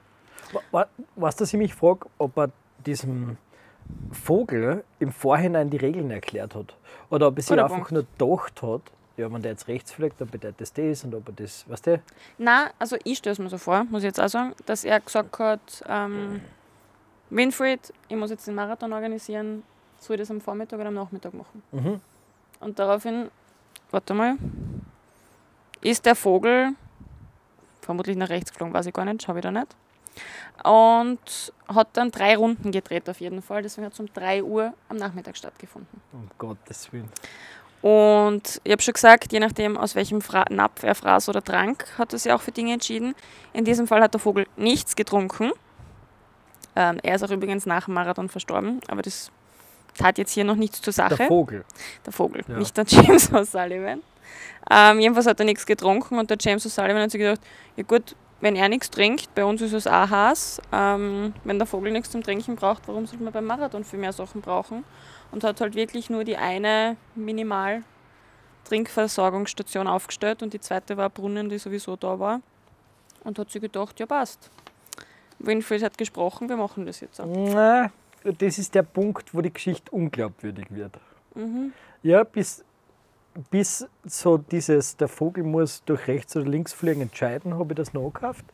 Wa- 0.52 0.60
wa- 0.70 0.88
Was, 1.16 1.34
dass 1.34 1.52
ich 1.52 1.58
mich 1.58 1.74
frage, 1.74 2.06
ob 2.18 2.36
er 2.36 2.50
diesem 2.86 3.38
Vogel 4.12 4.84
im 5.00 5.12
Vorhinein 5.12 5.70
die 5.70 5.76
Regeln 5.76 6.10
erklärt 6.10 6.54
hat. 6.54 6.74
Oder 7.10 7.28
ob 7.28 7.36
er 7.36 7.42
sich 7.42 7.50
Guter 7.50 7.64
einfach 7.64 7.88
Punkt. 7.88 7.92
nur 7.92 8.06
gedacht 8.18 8.62
hat, 8.62 8.82
ja, 9.16 9.32
wenn 9.32 9.42
der 9.42 9.52
jetzt 9.52 9.68
rechts 9.68 9.92
fliegt, 9.92 10.20
dann 10.20 10.28
bedeutet 10.28 10.60
das 10.60 10.72
das 10.72 11.04
und 11.04 11.14
ob 11.14 11.28
er 11.28 11.34
das, 11.34 11.68
weißt 11.68 11.86
du? 11.86 12.02
Na, 12.38 12.70
also 12.78 12.96
ich 13.04 13.18
stelle 13.18 13.32
es 13.32 13.38
mir 13.38 13.48
so 13.48 13.58
vor, 13.58 13.84
muss 13.84 14.02
ich 14.02 14.08
jetzt 14.08 14.20
auch 14.20 14.28
sagen, 14.28 14.54
dass 14.66 14.84
er 14.84 15.00
gesagt 15.00 15.38
hat, 15.38 15.84
ähm, 15.88 16.40
Winfried, 17.30 17.92
ich 18.08 18.16
muss 18.16 18.30
jetzt 18.30 18.46
den 18.46 18.54
Marathon 18.54 18.92
organisieren, 18.92 19.62
soll 19.98 20.16
ich 20.16 20.20
das 20.20 20.30
am 20.30 20.40
Vormittag 20.40 20.78
oder 20.78 20.88
am 20.88 20.94
Nachmittag 20.94 21.34
machen? 21.34 21.62
Mhm. 21.72 22.00
Und 22.60 22.78
daraufhin, 22.78 23.30
warte 23.90 24.14
mal, 24.14 24.36
ist 25.80 26.06
der 26.06 26.14
Vogel 26.14 26.70
vermutlich 27.82 28.16
nach 28.16 28.30
rechts 28.30 28.50
geflogen, 28.50 28.74
weiß 28.74 28.86
ich 28.86 28.92
gar 28.92 29.04
nicht, 29.04 29.22
schau 29.22 29.36
ich 29.36 29.42
da 29.42 29.50
nicht. 29.50 29.76
Und 30.62 31.52
hat 31.68 31.88
dann 31.94 32.10
drei 32.10 32.36
Runden 32.36 32.70
gedreht 32.70 33.08
auf 33.10 33.20
jeden 33.20 33.42
Fall, 33.42 33.62
deswegen 33.62 33.86
hat 33.86 33.92
es 33.94 34.00
um 34.00 34.06
3 34.12 34.42
Uhr 34.42 34.72
am 34.88 34.96
Nachmittag 34.96 35.36
stattgefunden. 35.36 36.00
Um 36.12 36.30
Gottes 36.38 36.92
Willen. 36.92 37.08
Und 37.82 38.62
ich 38.64 38.72
habe 38.72 38.80
schon 38.80 38.94
gesagt, 38.94 39.30
je 39.32 39.40
nachdem, 39.40 39.76
aus 39.76 39.94
welchem 39.94 40.22
Fra 40.22 40.46
Napf 40.48 40.82
er 40.84 40.94
fraß 40.94 41.28
oder 41.28 41.42
trank, 41.42 41.86
hat 41.98 42.14
er 42.14 42.18
sich 42.18 42.32
auch 42.32 42.40
für 42.40 42.50
Dinge 42.52 42.72
entschieden. 42.72 43.14
In 43.52 43.66
diesem 43.66 43.86
Fall 43.86 44.00
hat 44.00 44.14
der 44.14 44.20
Vogel 44.20 44.46
nichts 44.56 44.96
getrunken. 44.96 45.52
Ähm, 46.76 46.98
er 47.02 47.16
ist 47.16 47.22
auch 47.22 47.30
übrigens 47.30 47.66
nach 47.66 47.84
dem 47.84 47.94
Marathon 47.94 48.30
verstorben, 48.30 48.80
aber 48.88 49.02
das 49.02 49.30
tat 49.98 50.16
jetzt 50.16 50.32
hier 50.32 50.44
noch 50.44 50.56
nichts 50.56 50.80
zur 50.80 50.92
Sache. 50.94 51.16
Der 51.16 51.26
Vogel. 51.28 51.64
Der 52.06 52.12
Vogel, 52.12 52.42
Ja. 52.48 52.56
nicht 52.56 52.74
der 52.76 52.84
James 52.88 53.30
O'Sullivan. 53.30 53.98
Ähm, 54.70 54.98
jedenfalls 55.00 55.26
hat 55.26 55.38
er 55.38 55.44
nichts 55.44 55.66
getrunken 55.66 56.18
und 56.18 56.30
der 56.30 56.38
James 56.40 56.66
O'Sullivan 56.66 57.02
hat 57.02 57.10
sich 57.10 57.20
gedacht, 57.20 57.40
ja 57.76 57.84
gut, 57.84 58.16
wenn 58.40 58.56
er 58.56 58.68
nichts 58.68 58.90
trinkt, 58.90 59.34
bei 59.34 59.44
uns 59.44 59.62
ist 59.62 59.72
es 59.72 59.86
auch 59.86 60.10
Haas, 60.10 60.60
ähm, 60.72 61.34
wenn 61.44 61.58
der 61.58 61.66
Vogel 61.66 61.92
nichts 61.92 62.10
zum 62.10 62.22
Trinken 62.22 62.56
braucht, 62.56 62.86
warum 62.88 63.06
sollte 63.06 63.24
man 63.24 63.32
beim 63.32 63.46
Marathon 63.46 63.84
viel 63.84 63.98
mehr 63.98 64.12
Sachen 64.12 64.40
brauchen? 64.40 64.84
Und 65.30 65.44
hat 65.44 65.60
halt 65.60 65.74
wirklich 65.74 66.10
nur 66.10 66.24
die 66.24 66.36
eine 66.36 66.96
minimal 67.14 67.82
Trinkversorgungsstation 68.64 69.86
aufgestellt 69.86 70.42
und 70.42 70.52
die 70.52 70.60
zweite 70.60 70.96
war 70.96 71.10
Brunnen, 71.10 71.48
die 71.48 71.58
sowieso 71.58 71.96
da 71.96 72.18
war. 72.18 72.40
Und 73.24 73.38
hat 73.38 73.50
sich 73.50 73.60
gedacht, 73.60 73.98
ja 73.98 74.06
passt. 74.06 74.50
Winfried 75.38 75.82
hat 75.82 75.98
gesprochen, 75.98 76.48
wir 76.48 76.56
machen 76.56 76.86
das 76.86 77.00
jetzt 77.00 77.20
auch. 77.20 77.26
Na, 77.26 77.90
das 78.22 78.58
ist 78.58 78.74
der 78.74 78.82
Punkt, 78.82 79.34
wo 79.34 79.40
die 79.40 79.52
Geschichte 79.52 79.90
unglaubwürdig 79.90 80.66
wird. 80.70 80.98
Mhm. 81.34 81.72
Ja, 82.02 82.24
bis, 82.24 82.64
bis 83.50 83.86
so 84.04 84.38
dieses, 84.38 84.96
der 84.96 85.08
Vogel 85.08 85.44
muss 85.44 85.82
durch 85.84 86.06
rechts 86.08 86.36
oder 86.36 86.46
links 86.46 86.72
fliegen, 86.72 87.00
entscheiden, 87.00 87.54
habe 87.58 87.72
ich 87.72 87.76
das 87.76 87.92
noch 87.92 88.10
gekauft. 88.10 88.44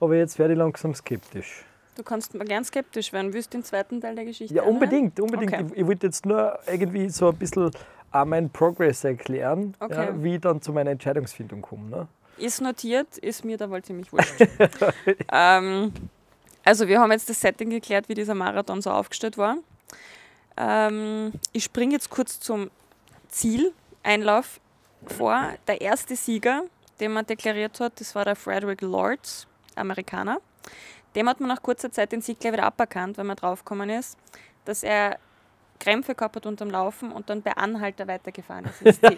Aber 0.00 0.14
jetzt 0.16 0.38
werde 0.38 0.52
ich 0.54 0.58
langsam 0.58 0.94
skeptisch. 0.94 1.64
Du 1.96 2.04
kannst 2.04 2.34
mal 2.34 2.44
gern 2.46 2.64
skeptisch 2.64 3.12
werden. 3.12 3.32
Willst 3.32 3.52
du 3.52 3.58
den 3.58 3.64
zweiten 3.64 4.00
Teil 4.00 4.14
der 4.14 4.24
Geschichte 4.24 4.54
Ja, 4.54 4.62
unbedingt, 4.62 5.18
unbedingt. 5.18 5.52
Okay. 5.52 5.66
Ich, 5.72 5.78
ich 5.78 5.86
wollte 5.86 6.06
jetzt 6.06 6.24
nur 6.24 6.56
irgendwie 6.66 7.08
so 7.10 7.30
ein 7.30 7.36
bisschen 7.36 7.70
auch 8.12 8.24
meinen 8.24 8.50
Progress 8.50 9.02
erklären, 9.04 9.74
Okay. 9.80 10.06
ja, 10.06 10.22
wie 10.22 10.36
ich 10.36 10.40
dann 10.40 10.62
zu 10.62 10.72
meiner 10.72 10.90
Entscheidungsfindung 10.90 11.60
komme. 11.62 11.88
Ne? 11.90 12.08
ist 12.38 12.60
notiert, 12.60 13.18
ist 13.18 13.44
mir 13.44 13.56
da 13.56 13.68
wohl 13.68 13.82
ziemlich 13.82 14.12
wurscht. 14.12 14.34
ähm, 15.32 15.92
also 16.64 16.86
wir 16.88 17.00
haben 17.00 17.10
jetzt 17.10 17.28
das 17.28 17.40
Setting 17.40 17.70
geklärt, 17.70 18.08
wie 18.08 18.14
dieser 18.14 18.34
Marathon 18.34 18.80
so 18.80 18.90
aufgestellt 18.90 19.36
war. 19.36 19.56
Ähm, 20.56 21.32
ich 21.52 21.64
springe 21.64 21.94
jetzt 21.94 22.10
kurz 22.10 22.40
zum 22.40 22.70
Zieleinlauf 24.08 24.58
vor. 25.06 25.54
Der 25.66 25.80
erste 25.82 26.16
Sieger, 26.16 26.62
den 26.98 27.12
man 27.12 27.26
deklariert 27.26 27.78
hat, 27.78 28.00
das 28.00 28.14
war 28.14 28.24
der 28.24 28.36
Frederick 28.36 28.80
Lords, 28.80 29.46
Amerikaner. 29.76 30.38
Dem 31.14 31.28
hat 31.28 31.40
man 31.40 31.48
nach 31.48 31.62
kurzer 31.62 31.92
Zeit 31.92 32.12
den 32.12 32.22
Sieg 32.22 32.40
gleich 32.40 32.54
wieder 32.54 32.64
aberkannt, 32.64 33.18
weil 33.18 33.26
man 33.26 33.36
draufgekommen 33.36 33.90
ist, 33.90 34.16
dass 34.64 34.82
er 34.82 35.18
Krämpfe 35.78 36.14
gehabt 36.14 36.36
hat 36.36 36.46
unterm 36.46 36.70
Laufen 36.70 37.12
und 37.12 37.28
dann 37.28 37.42
bei 37.42 37.54
Anhalter 37.56 38.08
weitergefahren 38.08 38.70
ist. 38.82 39.00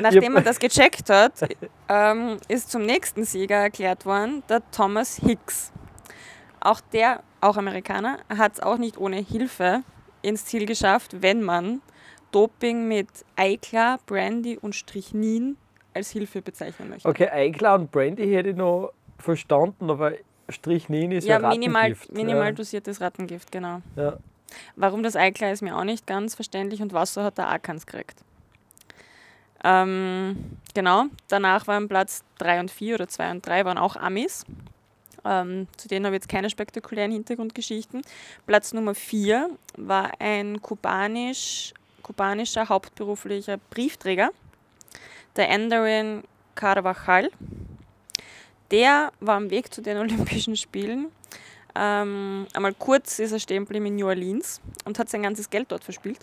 Nachdem 0.00 0.32
man 0.32 0.42
das 0.42 0.58
gecheckt 0.58 1.10
hat, 1.10 1.48
ähm, 1.88 2.38
ist 2.48 2.72
zum 2.72 2.82
nächsten 2.82 3.24
Sieger 3.24 3.56
erklärt 3.56 4.04
worden, 4.04 4.42
der 4.48 4.68
Thomas 4.72 5.14
Hicks. 5.16 5.70
Auch 6.60 6.80
der, 6.92 7.22
auch 7.40 7.56
Amerikaner, 7.56 8.18
hat 8.28 8.54
es 8.54 8.60
auch 8.60 8.78
nicht 8.78 8.98
ohne 8.98 9.18
Hilfe 9.18 9.84
ins 10.22 10.44
Ziel 10.44 10.66
geschafft, 10.66 11.22
wenn 11.22 11.42
man 11.42 11.82
Doping 12.32 12.88
mit 12.88 13.08
Eiklar, 13.36 14.00
Brandy 14.06 14.58
und 14.58 14.74
Strichnin 14.74 15.56
als 15.94 16.10
Hilfe 16.10 16.42
bezeichnen 16.42 16.88
möchte. 16.88 17.08
Okay, 17.08 17.28
Eiklar 17.28 17.78
und 17.78 17.92
Brandy 17.92 18.32
hätte 18.32 18.50
ich 18.50 18.56
noch 18.56 18.92
verstanden, 19.18 19.90
aber 19.90 20.12
Strichnin 20.48 21.12
ist 21.12 21.26
ja, 21.26 21.40
ja 21.40 21.48
minimal, 21.48 21.82
Rattengift. 21.82 22.12
minimal 22.12 22.46
ja. 22.46 22.52
dosiertes 22.52 23.00
Rattengift, 23.00 23.52
genau. 23.52 23.82
Ja. 23.96 24.16
Warum 24.76 25.02
das 25.02 25.16
Eiklar 25.16 25.52
ist 25.52 25.62
mir 25.62 25.76
auch 25.76 25.84
nicht 25.84 26.06
ganz 26.06 26.34
verständlich 26.34 26.82
und 26.82 26.92
Wasser 26.92 27.24
hat 27.24 27.38
er 27.38 27.54
auch 27.54 27.62
keins 27.62 27.86
gekriegt. 27.86 28.22
Ähm, 29.64 30.58
genau, 30.74 31.04
danach 31.28 31.66
waren 31.66 31.88
Platz 31.88 32.24
3 32.38 32.60
und 32.60 32.70
4 32.70 32.96
oder 32.96 33.08
2 33.08 33.30
und 33.30 33.46
3 33.46 33.64
waren 33.64 33.78
auch 33.78 33.96
Amis. 33.96 34.44
Ähm, 35.24 35.68
zu 35.76 35.86
denen 35.86 36.04
habe 36.04 36.16
ich 36.16 36.22
jetzt 36.22 36.28
keine 36.28 36.50
spektakulären 36.50 37.12
Hintergrundgeschichten. 37.12 38.02
Platz 38.46 38.72
Nummer 38.72 38.94
4 38.94 39.50
war 39.76 40.10
ein 40.18 40.60
kubanisch, 40.60 41.74
kubanischer 42.02 42.68
hauptberuflicher 42.68 43.58
Briefträger, 43.70 44.30
der 45.36 45.48
Endarin 45.48 46.24
Carvajal. 46.54 47.30
Der 48.70 49.12
war 49.20 49.36
am 49.36 49.50
Weg 49.50 49.72
zu 49.72 49.82
den 49.82 49.98
Olympischen 49.98 50.56
Spielen. 50.56 51.10
Ähm, 51.74 52.46
einmal 52.52 52.74
kurz 52.74 53.18
ist 53.18 53.32
er 53.32 53.38
stehen 53.38 53.66
in 53.66 53.96
New 53.96 54.06
Orleans 54.06 54.60
und 54.84 54.98
hat 54.98 55.08
sein 55.08 55.22
ganzes 55.22 55.48
Geld 55.48 55.72
dort 55.72 55.84
verspielt 55.84 56.20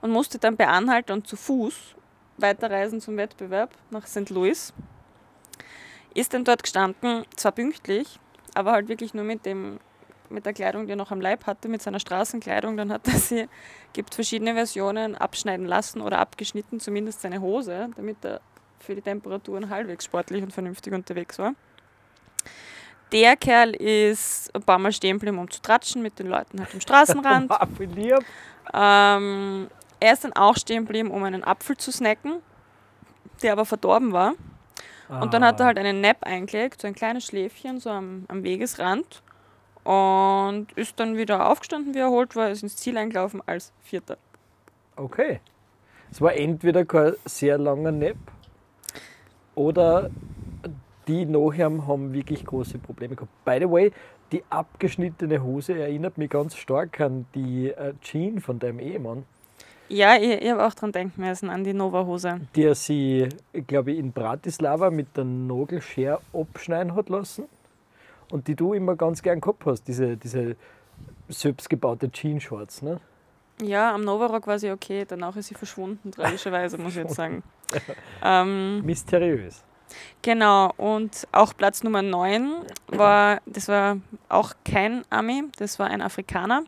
und 0.00 0.10
musste 0.10 0.38
dann 0.38 0.56
bei 0.56 0.66
Anhalt 0.66 1.10
und 1.10 1.26
zu 1.26 1.34
Fuß 1.34 1.94
weiterreisen 2.36 3.00
zum 3.00 3.16
Wettbewerb 3.16 3.70
nach 3.90 4.06
St. 4.06 4.28
Louis. 4.28 4.72
Ist 6.14 6.34
dann 6.34 6.44
dort 6.44 6.62
gestanden, 6.62 7.24
zwar 7.36 7.52
pünktlich, 7.52 8.18
aber 8.54 8.72
halt 8.72 8.88
wirklich 8.88 9.14
nur 9.14 9.24
mit, 9.24 9.46
dem, 9.46 9.80
mit 10.30 10.46
der 10.46 10.52
Kleidung, 10.52 10.86
die 10.86 10.92
er 10.92 10.96
noch 10.96 11.10
am 11.10 11.20
Leib 11.20 11.46
hatte, 11.46 11.68
mit 11.68 11.82
seiner 11.82 12.00
Straßenkleidung. 12.00 12.76
Dann 12.76 12.92
hat 12.92 13.06
er 13.08 13.18
sie, 13.18 13.48
gibt 13.92 14.14
verschiedene 14.14 14.54
Versionen, 14.54 15.14
abschneiden 15.14 15.66
lassen 15.66 16.00
oder 16.00 16.18
abgeschnitten, 16.18 16.80
zumindest 16.80 17.20
seine 17.20 17.40
Hose, 17.40 17.88
damit 17.96 18.24
er 18.24 18.40
für 18.80 18.94
die 18.94 19.02
Temperaturen 19.02 19.70
halbwegs 19.70 20.04
sportlich 20.04 20.42
und 20.42 20.52
vernünftig 20.52 20.92
unterwegs 20.92 21.38
war. 21.38 21.54
Der 23.12 23.36
Kerl 23.36 23.74
ist 23.74 24.54
ein 24.54 24.62
paar 24.62 24.78
Mal 24.78 24.92
stehen 24.92 25.18
geblieben, 25.18 25.38
um 25.38 25.50
zu 25.50 25.62
tratschen 25.62 26.02
mit 26.02 26.18
den 26.18 26.26
Leuten 26.26 26.60
halt 26.60 26.74
am 26.74 26.80
Straßenrand. 26.80 27.50
Ähm, 28.72 29.68
er 30.00 30.12
ist 30.14 30.24
dann 30.24 30.32
auch 30.32 30.56
stehen 30.56 30.84
geblieben, 30.86 31.10
um 31.10 31.22
einen 31.22 31.44
Apfel 31.44 31.76
zu 31.76 31.92
snacken, 31.92 32.40
der 33.42 33.52
aber 33.52 33.66
verdorben 33.66 34.12
war. 34.12 34.32
Und 35.20 35.34
dann 35.34 35.44
hat 35.44 35.60
er 35.60 35.66
halt 35.66 35.78
einen 35.78 36.00
Nap 36.00 36.24
eingelegt, 36.24 36.80
so 36.80 36.86
ein 36.86 36.94
kleines 36.94 37.26
Schläfchen, 37.26 37.78
so 37.78 37.90
am, 37.90 38.24
am 38.28 38.42
Wegesrand. 38.42 39.22
Und 39.84 40.68
ist 40.76 40.98
dann 40.98 41.16
wieder 41.16 41.50
aufgestanden, 41.50 41.94
wie 41.94 41.98
er 41.98 42.06
erholt 42.06 42.34
war, 42.36 42.50
ist 42.50 42.62
ins 42.62 42.76
Ziel 42.76 42.96
eingelaufen 42.96 43.42
als 43.46 43.72
Vierter. 43.82 44.16
Okay. 44.96 45.40
Es 46.10 46.20
war 46.20 46.34
entweder 46.34 46.84
kein 46.84 47.14
sehr 47.24 47.58
langer 47.58 47.92
Nap 47.92 48.16
oder 49.54 50.10
die 51.06 51.26
nachher 51.26 51.70
haben 51.86 52.12
wirklich 52.12 52.44
große 52.44 52.78
Probleme 52.78 53.14
gehabt. 53.14 53.44
By 53.44 53.58
the 53.60 53.70
way, 53.70 53.92
die 54.32 54.42
abgeschnittene 54.48 55.42
Hose 55.42 55.78
erinnert 55.78 56.16
mich 56.18 56.30
ganz 56.30 56.56
stark 56.56 57.00
an 57.00 57.26
die 57.34 57.68
äh, 57.68 57.92
Jean 58.00 58.40
von 58.40 58.58
deinem 58.58 58.78
Ehemann, 58.80 59.24
Ja, 59.88 60.16
ich, 60.16 60.42
ich 60.42 60.50
habe 60.50 60.64
auch 60.66 60.72
dran 60.74 60.92
denken 60.92 61.20
müssen, 61.20 61.50
an 61.50 61.62
die 61.62 61.74
Nova-Hose. 61.74 62.40
der 62.56 62.74
sie, 62.74 63.28
glaube 63.66 63.92
ich, 63.92 63.98
in 63.98 64.12
Bratislava 64.12 64.90
mit 64.90 65.14
der 65.16 65.24
Nagelschere 65.24 66.20
abschneiden 66.32 66.94
hat 66.94 67.10
lassen 67.10 67.44
und 68.34 68.48
die 68.48 68.56
du 68.56 68.74
immer 68.74 68.96
ganz 68.96 69.22
gern 69.22 69.40
gehabt 69.40 69.64
hast, 69.64 69.84
diese, 69.84 70.16
diese 70.16 70.56
selbstgebaute 71.28 72.10
Jeans-Shorts. 72.10 72.82
Ne? 72.82 73.00
Ja, 73.62 73.94
am 73.94 74.00
Novarock 74.00 74.48
war 74.48 74.58
sie 74.58 74.72
okay, 74.72 75.04
danach 75.06 75.36
ist 75.36 75.46
sie 75.46 75.54
verschwunden, 75.54 76.10
tragischerweise, 76.10 76.76
muss 76.76 76.96
ich 76.96 77.04
jetzt 77.04 77.14
sagen. 77.14 77.42
Ähm, 78.22 78.82
Mysteriös. 78.84 79.62
Genau, 80.22 80.72
und 80.76 81.26
auch 81.32 81.56
Platz 81.56 81.82
Nummer 81.82 82.02
9 82.02 82.64
war, 82.88 83.40
das 83.46 83.68
war 83.68 83.98
auch 84.28 84.52
kein 84.64 85.04
Ami, 85.10 85.44
das 85.58 85.78
war 85.78 85.88
ein 85.88 86.02
Afrikaner. 86.02 86.64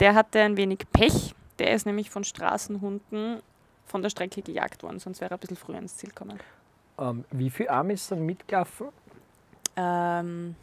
Der 0.00 0.14
hatte 0.14 0.40
ein 0.40 0.56
wenig 0.56 0.80
Pech. 0.92 1.34
Der 1.58 1.74
ist 1.74 1.86
nämlich 1.86 2.10
von 2.10 2.24
Straßenhunden 2.24 3.40
von 3.86 4.02
der 4.02 4.10
Strecke 4.10 4.42
gejagt 4.42 4.82
worden, 4.82 4.98
sonst 4.98 5.20
wäre 5.20 5.32
er 5.32 5.36
ein 5.36 5.40
bisschen 5.40 5.56
früher 5.56 5.78
ins 5.78 5.96
Ziel 5.96 6.10
gekommen. 6.10 6.38
Ähm, 6.98 7.24
wie 7.30 7.50
viele 7.50 7.70
Amis 7.70 8.08
sind 8.08 8.24
mitgelaufen? 8.24 8.88
Ähm, 9.76 10.54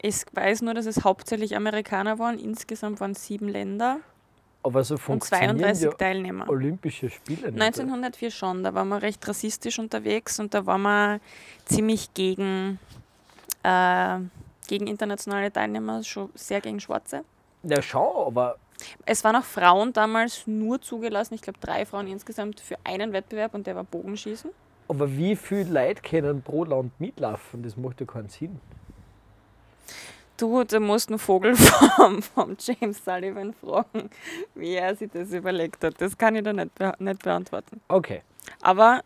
ich 0.00 0.24
weiß 0.32 0.62
nur, 0.62 0.74
dass 0.74 0.86
es 0.86 1.04
hauptsächlich 1.04 1.56
Amerikaner 1.56 2.18
waren. 2.18 2.38
Insgesamt 2.38 3.00
waren 3.00 3.12
es 3.12 3.26
sieben 3.26 3.48
Länder 3.48 3.98
Aber 4.62 4.84
so 4.84 4.94
und 4.94 5.00
funktionieren 5.00 5.58
32 5.58 5.84
ja 5.84 5.92
Teilnehmer. 5.92 6.48
Olympische 6.48 7.10
Spiele 7.10 7.50
nicht. 7.50 7.60
1904 7.60 8.30
schon, 8.30 8.62
da 8.62 8.74
waren 8.74 8.88
wir 8.88 9.02
recht 9.02 9.26
rassistisch 9.26 9.78
unterwegs 9.78 10.38
und 10.38 10.54
da 10.54 10.66
waren 10.66 10.82
wir 10.82 11.20
ziemlich 11.64 12.14
gegen, 12.14 12.78
äh, 13.64 14.18
gegen 14.68 14.86
internationale 14.86 15.52
Teilnehmer, 15.52 16.02
schon 16.04 16.30
sehr 16.34 16.60
gegen 16.60 16.78
Schwarze. 16.80 17.24
Ja, 17.64 17.82
schon, 17.82 18.26
aber 18.26 18.56
Es 19.04 19.24
waren 19.24 19.34
auch 19.34 19.44
Frauen 19.44 19.92
damals 19.92 20.46
nur 20.46 20.80
zugelassen, 20.80 21.34
ich 21.34 21.42
glaube 21.42 21.58
drei 21.60 21.84
Frauen 21.84 22.06
insgesamt 22.06 22.60
für 22.60 22.76
einen 22.84 23.12
Wettbewerb 23.12 23.54
und 23.54 23.66
der 23.66 23.74
war 23.74 23.82
Bogenschießen. 23.82 24.50
Aber 24.86 25.10
wie 25.16 25.34
viele 25.34 25.70
Leute 25.70 26.00
können 26.00 26.40
pro 26.40 26.64
Land 26.64 26.98
mitlaufen? 27.00 27.64
Das 27.64 27.76
macht 27.76 28.00
ja 28.00 28.06
keinen 28.06 28.28
Sinn. 28.28 28.60
Du, 30.38 30.62
da 30.64 30.80
musst 30.80 31.10
einen 31.10 31.18
Vogel 31.18 31.54
vom, 31.96 32.22
vom 32.22 32.56
James 32.58 33.04
Sullivan 33.04 33.52
fragen, 33.54 34.08
wie 34.54 34.74
er 34.74 34.94
sich 34.94 35.10
das 35.12 35.32
überlegt 35.32 35.82
hat. 35.84 36.00
Das 36.00 36.16
kann 36.16 36.36
ich 36.36 36.44
da 36.44 36.52
nicht, 36.52 36.74
be 36.76 36.94
nicht 36.98 37.22
beantworten. 37.22 37.80
Okay. 37.88 38.22
Aber 38.62 39.02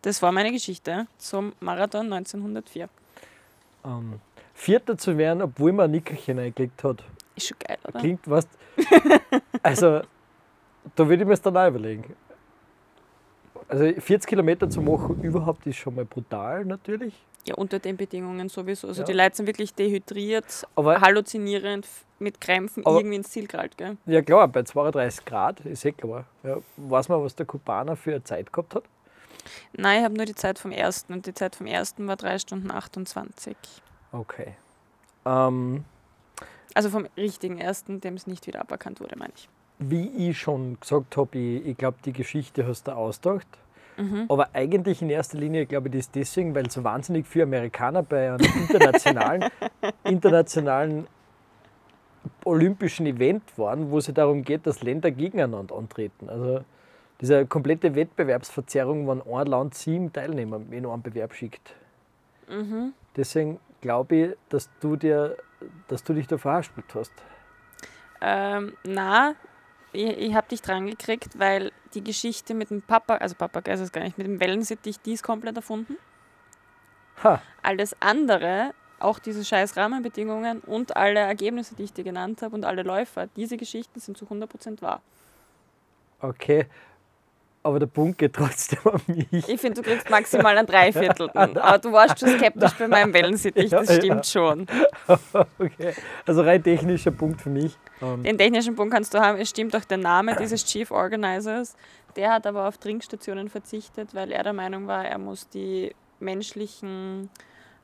das 0.00 0.20
war 0.22 0.32
meine 0.32 0.50
Geschichte 0.50 1.06
zum 1.18 1.52
Marathon 1.60 2.12
1904. 2.12 2.88
Ähm, 3.84 4.20
Vierter 4.54 4.96
zu 4.96 5.16
werden, 5.18 5.42
obwohl 5.42 5.72
man 5.72 5.84
ein 5.84 5.90
Nickerchen 5.92 6.38
eingelegt 6.38 6.82
hat. 6.82 7.04
Ist 7.36 7.48
schon 7.48 7.58
geil, 7.58 7.78
oder? 7.86 8.00
Klingt, 8.00 8.28
was. 8.28 8.48
Also, 9.62 10.00
da 10.96 11.08
würde 11.08 11.22
ich 11.22 11.26
mir 11.26 11.34
es 11.34 11.42
dann 11.42 11.56
auch 11.56 11.68
überlegen. 11.68 12.16
Also, 13.68 13.84
40 14.00 14.26
Kilometer 14.28 14.68
zu 14.70 14.80
machen 14.80 15.20
überhaupt 15.22 15.66
ist 15.66 15.76
schon 15.76 15.94
mal 15.94 16.04
brutal, 16.04 16.64
natürlich. 16.64 17.14
Ja, 17.44 17.56
unter 17.56 17.78
den 17.80 17.96
Bedingungen 17.96 18.48
sowieso. 18.48 18.86
Also 18.88 19.00
Ja. 19.02 19.06
die 19.06 19.12
Leute 19.14 19.36
sind 19.36 19.46
wirklich 19.46 19.74
dehydriert, 19.74 20.64
Aber 20.76 21.00
halluzinierend, 21.00 21.86
mit 22.20 22.40
Krämpfen 22.40 22.84
irgendwie 22.86 23.16
ins 23.16 23.30
Ziel 23.30 23.48
gerallt, 23.48 23.76
gell? 23.76 23.96
ja, 24.06 24.22
klar, 24.22 24.46
bei 24.46 24.62
32 24.62 25.24
Grad 25.24 25.60
ist 25.60 25.84
eh 25.84 25.90
klar. 25.90 26.24
Ja, 26.44 26.58
weiß 26.76 27.08
man, 27.08 27.22
was 27.24 27.34
der 27.34 27.46
Kubaner 27.46 27.96
für 27.96 28.12
eine 28.12 28.22
Zeit 28.22 28.52
gehabt 28.52 28.76
hat? 28.76 28.84
Nein, 29.72 29.98
ich 29.98 30.04
habe 30.04 30.14
nur 30.14 30.24
die 30.26 30.36
Zeit 30.36 30.60
vom 30.60 30.70
ersten 30.70 31.12
und 31.14 31.26
die 31.26 31.34
Zeit 31.34 31.56
vom 31.56 31.66
ersten 31.66 32.06
war 32.06 32.14
3 32.16 32.38
Stunden 32.38 32.70
28. 32.70 33.56
Okay. 34.12 34.54
Ähm, 35.24 35.84
Also 36.74 36.90
vom 36.90 37.06
richtigen 37.16 37.58
ersten, 37.58 38.00
dem 38.00 38.14
es 38.14 38.26
nicht 38.28 38.46
wieder 38.46 38.60
aberkannt 38.60 39.00
wurde, 39.00 39.16
meine 39.18 39.32
ich. 39.36 39.48
Wie 39.90 40.30
ich 40.30 40.38
schon 40.38 40.78
gesagt 40.80 41.16
habe, 41.16 41.38
ich, 41.38 41.66
ich 41.66 41.76
glaube, 41.76 41.98
die 42.04 42.12
Geschichte 42.12 42.66
hast 42.66 42.88
du 42.88 42.92
ausgedacht. 42.92 43.46
Mhm. 43.96 44.26
Aber 44.28 44.48
eigentlich 44.54 45.02
in 45.02 45.10
erster 45.10 45.38
Linie 45.38 45.66
glaube 45.66 45.88
ich 45.88 45.94
das 45.96 46.10
deswegen, 46.10 46.54
weil 46.54 46.70
so 46.70 46.82
wahnsinnig 46.82 47.26
viele 47.26 47.44
Amerikaner 47.44 48.02
bei 48.02 48.32
einem 48.32 48.46
internationalen, 48.60 49.44
internationalen 50.04 51.06
olympischen 52.44 53.06
Event 53.06 53.42
waren, 53.56 53.90
wo 53.90 53.98
es 53.98 54.06
ja 54.06 54.12
darum 54.12 54.42
geht, 54.42 54.66
dass 54.66 54.82
Länder 54.82 55.10
gegeneinander 55.10 55.76
antreten. 55.76 56.28
Also 56.28 56.64
diese 57.20 57.46
komplette 57.46 57.94
Wettbewerbsverzerrung, 57.94 59.06
wenn 59.06 59.22
ein 59.22 59.46
Land 59.46 59.74
sieben 59.74 60.12
Teilnehmer 60.12 60.60
in 60.70 60.86
einen 60.86 61.02
Bewerb 61.02 61.34
schickt. 61.34 61.74
Mhm. 62.48 62.94
Deswegen 63.16 63.60
glaube 63.80 64.16
ich, 64.16 64.36
dass 64.48 64.70
du, 64.80 64.96
dir, 64.96 65.36
dass 65.88 66.02
du 66.02 66.14
dich 66.14 66.26
da 66.26 66.38
verhaspelt 66.38 66.86
hast. 66.94 67.12
Ähm, 68.20 68.72
na, 68.84 69.34
ich, 69.92 70.04
ich 70.18 70.34
habe 70.34 70.48
dich 70.48 70.62
dran 70.62 70.86
gekriegt, 70.86 71.38
weil 71.38 71.72
die 71.94 72.02
Geschichte 72.04 72.54
mit 72.54 72.70
dem 72.70 72.82
Papa, 72.82 73.16
also 73.16 73.34
Papagei 73.34 73.72
ist 73.74 73.80
es 73.80 73.92
gar 73.92 74.02
nicht, 74.04 74.18
mit 74.18 74.26
dem 74.26 74.40
Wellensittich, 74.40 75.00
die 75.00 75.12
ist 75.12 75.22
komplett 75.22 75.56
erfunden. 75.56 75.96
Ha, 77.22 77.42
Alles 77.62 77.96
andere, 78.00 78.74
auch 78.98 79.18
diese 79.18 79.44
scheiß 79.44 79.76
Rahmenbedingungen 79.76 80.60
und 80.60 80.96
alle 80.96 81.20
Ergebnisse, 81.20 81.74
die 81.74 81.84
ich 81.84 81.92
dir 81.92 82.04
genannt 82.04 82.42
habe 82.42 82.54
und 82.54 82.64
alle 82.64 82.82
Läufer, 82.82 83.26
diese 83.28 83.56
Geschichten 83.56 84.00
sind 84.00 84.16
zu 84.16 84.26
100% 84.26 84.82
wahr. 84.82 85.02
okay. 86.20 86.66
Aber 87.64 87.78
der 87.78 87.86
Punkt 87.86 88.18
geht 88.18 88.32
trotzdem 88.32 88.80
an 88.84 89.00
mich. 89.06 89.48
Ich 89.48 89.60
finde, 89.60 89.80
du 89.80 89.88
kriegst 89.88 90.10
maximal 90.10 90.58
ein 90.58 90.66
Dreiviertel. 90.66 91.30
Aber 91.34 91.78
du 91.78 91.92
warst 91.92 92.18
schon 92.18 92.30
skeptisch 92.36 92.72
bei 92.72 92.88
meinem 92.88 93.14
Wellensittich, 93.14 93.70
das 93.70 93.86
Ja, 93.88 93.94
ja. 93.94 94.00
stimmt 94.00 94.26
schon. 94.26 94.66
Okay. 95.58 95.94
Also 96.26 96.42
rein 96.42 96.62
technischer 96.62 97.12
Punkt 97.12 97.40
für 97.40 97.50
mich. 97.50 97.76
Ähm, 98.00 98.22
Den 98.24 98.36
technischen 98.36 98.74
Punkt 98.74 98.92
kannst 98.92 99.14
du 99.14 99.20
haben. 99.20 99.38
Es 99.38 99.50
stimmt 99.50 99.76
auch 99.76 99.84
der 99.84 99.98
Name 99.98 100.34
dieses 100.36 100.64
Chief 100.64 100.90
Organizers. 100.90 101.76
Der 102.16 102.32
hat 102.32 102.46
aber 102.46 102.66
auf 102.66 102.78
Trinkstationen 102.78 103.48
verzichtet, 103.48 104.14
weil 104.14 104.32
er 104.32 104.42
der 104.42 104.52
Meinung 104.52 104.86
war, 104.88 105.04
er 105.04 105.18
muss 105.18 105.48
die 105.48 105.94
menschlichen 106.20 107.30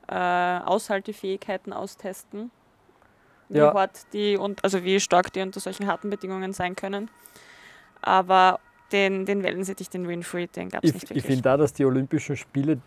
äh, 0.07 0.13
Aushaltefähigkeiten 0.15 1.71
austesten. 1.73 2.51
Wie 3.47 3.59
Ja. 3.59 3.73
hart 3.73 4.11
die 4.13 4.37
und 4.37 4.63
also 4.63 4.83
wie 4.83 4.99
stark 4.99 5.31
die 5.33 5.41
unter 5.41 5.59
solchen 5.59 5.87
harten 5.87 6.09
Bedingungen 6.09 6.51
sein 6.53 6.75
können. 6.75 7.09
Aber 8.01 8.59
den, 8.91 9.25
den 9.25 9.43
Wellensittich, 9.43 9.89
den 9.89 10.07
Winfrey, 10.07 10.47
den 10.47 10.69
gab 10.69 10.83
es 10.83 10.89
ich 10.89 10.93
nicht 10.93 11.03
ich 11.03 11.09
wirklich. 11.09 11.25
finde 11.25 11.41
da, 11.43 11.57
dass 11.57 11.73
die 11.73 11.85
Olympischen 11.85 12.35
Spiele 12.35 12.79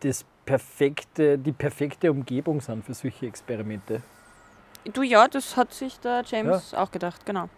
das 0.00 0.24
perfekte, 0.44 1.38
die 1.38 1.52
perfekte 1.52 2.10
Umgebung 2.10 2.60
sind 2.60 2.84
für 2.84 2.94
solche 2.94 3.26
Experimente. 3.26 4.02
Du 4.92 5.02
ja, 5.02 5.28
das 5.28 5.56
hat 5.56 5.74
sich 5.74 5.98
der 6.00 6.22
James 6.24 6.72
auch 6.72 6.90
gedacht, 6.90 7.26
genau. 7.26 7.48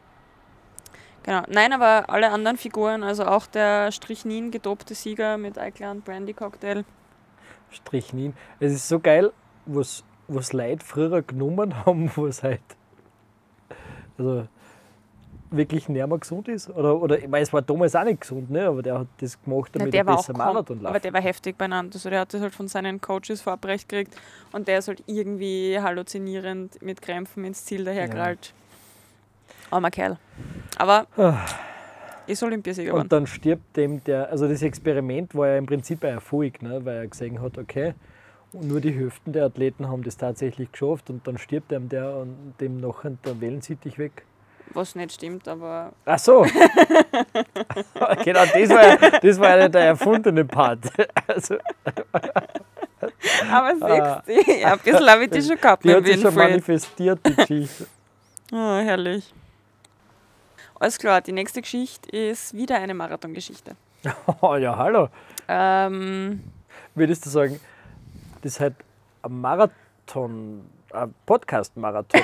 Genau. 1.23 1.42
Nein, 1.49 1.73
aber 1.73 2.09
alle 2.09 2.30
anderen 2.30 2.57
Figuren, 2.57 3.02
also 3.02 3.26
auch 3.26 3.47
der 3.47 3.92
Strichnin 3.92 4.50
gedopte 4.50 4.95
Sieger 4.95 5.37
mit 5.37 5.59
Eiklar 5.59 5.90
und 5.90 6.04
Brandy 6.04 6.33
Cocktail. 6.33 6.85
Strichnin. 7.71 8.35
Es 8.59 8.73
ist 8.73 8.88
so 8.88 8.99
geil, 8.99 9.33
was, 9.66 10.02
was 10.28 10.52
Leute 10.52 10.85
früher 10.85 11.23
genommen 11.23 11.85
haben, 11.85 12.11
was 12.16 12.42
halt 12.42 12.62
also 14.21 14.49
wirklich 15.50 15.88
nicht 15.88 16.07
mehr 16.07 16.19
gesund 16.19 16.49
ist. 16.49 16.69
Oder, 16.71 17.00
oder 17.00 17.19
ich 17.19 17.28
meine, 17.28 17.42
es 17.42 17.52
war 17.52 17.62
damals 17.62 17.95
auch 17.95 18.04
nicht 18.04 18.21
gesund, 18.21 18.50
ne? 18.50 18.66
aber 18.66 18.83
der 18.83 19.00
hat 19.00 19.07
das 19.21 19.42
gemacht, 19.42 19.71
damit 19.75 19.95
er 19.95 20.04
besser 20.04 20.33
Marathon 20.33 20.78
aber 20.78 20.92
läuft. 20.92 21.04
der 21.04 21.12
war 21.12 21.21
heftig 21.21 21.57
beieinander. 21.57 21.95
Also 21.95 22.11
der 22.11 22.21
hat 22.21 22.35
das 22.35 22.40
halt 22.40 22.54
von 22.54 22.69
seinen 22.69 23.00
Coaches 23.00 23.40
verabreicht 23.40 23.88
gekriegt 23.88 24.16
und 24.52 24.69
der 24.69 24.78
ist 24.78 24.88
halt 24.88 25.02
irgendwie 25.07 25.78
halluzinierend 25.80 26.80
mit 26.83 27.02
Krämpfen 27.02 27.45
ins 27.45 27.64
Ziel 27.64 27.85
dahergerallt. 27.85 28.52
Armer 29.71 29.90
Kerl. 29.90 30.19
Aber 30.78 31.07
ist 32.26 32.42
Olympiasieger. 32.42 32.95
Und 32.95 33.12
dann 33.12 33.26
stirbt 33.26 33.76
dem 33.76 34.02
der, 34.04 34.30
also 34.30 34.49
das 34.49 34.62
Experiment 34.62 35.35
war 35.35 35.49
ja 35.49 35.59
im 35.59 35.66
Prinzip 35.66 36.04
ein 36.04 36.14
Erfolg, 36.14 36.62
ne? 36.62 36.85
weil 36.85 36.97
er 36.97 37.07
gesehen 37.07 37.40
hat, 37.40 37.59
okay, 37.59 37.95
und 38.52 38.66
nur 38.66 38.80
die 38.80 38.92
Hälften 38.92 39.33
der 39.33 39.45
Athleten 39.45 39.88
haben 39.88 40.02
das 40.02 40.16
tatsächlich 40.16 40.73
geschafft 40.73 41.09
und 41.11 41.26
dann 41.26 41.38
stirbt 41.38 41.73
einem 41.73 41.88
der 41.88 42.16
und 42.16 42.54
dem 42.61 42.80
nachher 42.80 43.12
der 43.25 43.40
Wellensittich 43.40 43.99
weg. 43.99 44.25
Was 44.73 44.95
nicht 44.95 45.12
stimmt, 45.12 45.49
aber 45.49 45.93
Ach 46.05 46.19
so. 46.19 46.43
genau, 48.25 48.45
das 48.45 48.71
war, 48.71 48.87
ja, 48.87 48.97
das 49.21 49.41
war 49.41 49.59
ja 49.59 49.69
der 49.69 49.85
erfundene 49.87 50.45
Part. 50.45 50.81
Also, 51.27 51.57
aber 53.50 53.73
siehst 54.25 54.47
du, 54.47 54.61
ja, 54.61 54.73
ein 54.73 54.79
bisschen 54.81 55.09
habe 55.09 55.25
ich 55.25 55.31
die 55.31 55.43
schon 55.43 55.61
gehabt 55.61 55.85
die 55.85 55.95
hat 55.95 56.05
sich 56.05 56.21
schon 56.21 56.35
manifestiert, 56.35 57.21
die 57.27 57.35
Geschichte. 57.35 57.87
Oh, 58.53 58.57
herrlich. 58.57 59.33
Alles 60.79 60.99
klar, 60.99 61.21
die 61.21 61.33
nächste 61.33 61.61
Geschichte 61.61 62.11
ist 62.11 62.55
wieder 62.55 62.77
eine 62.77 62.95
Marathongeschichte. 62.95 63.77
Oh, 64.41 64.57
ja, 64.57 64.77
hallo. 64.77 65.09
Ähm, 65.47 66.43
Würdest 66.95 67.27
du 67.27 67.31
sagen, 67.31 67.61
das 68.43 68.53
ist 68.53 68.61
halt 68.61 68.75
ein 69.23 69.41
Marathon, 69.41 70.65
Podcast-Marathon. 71.27 72.21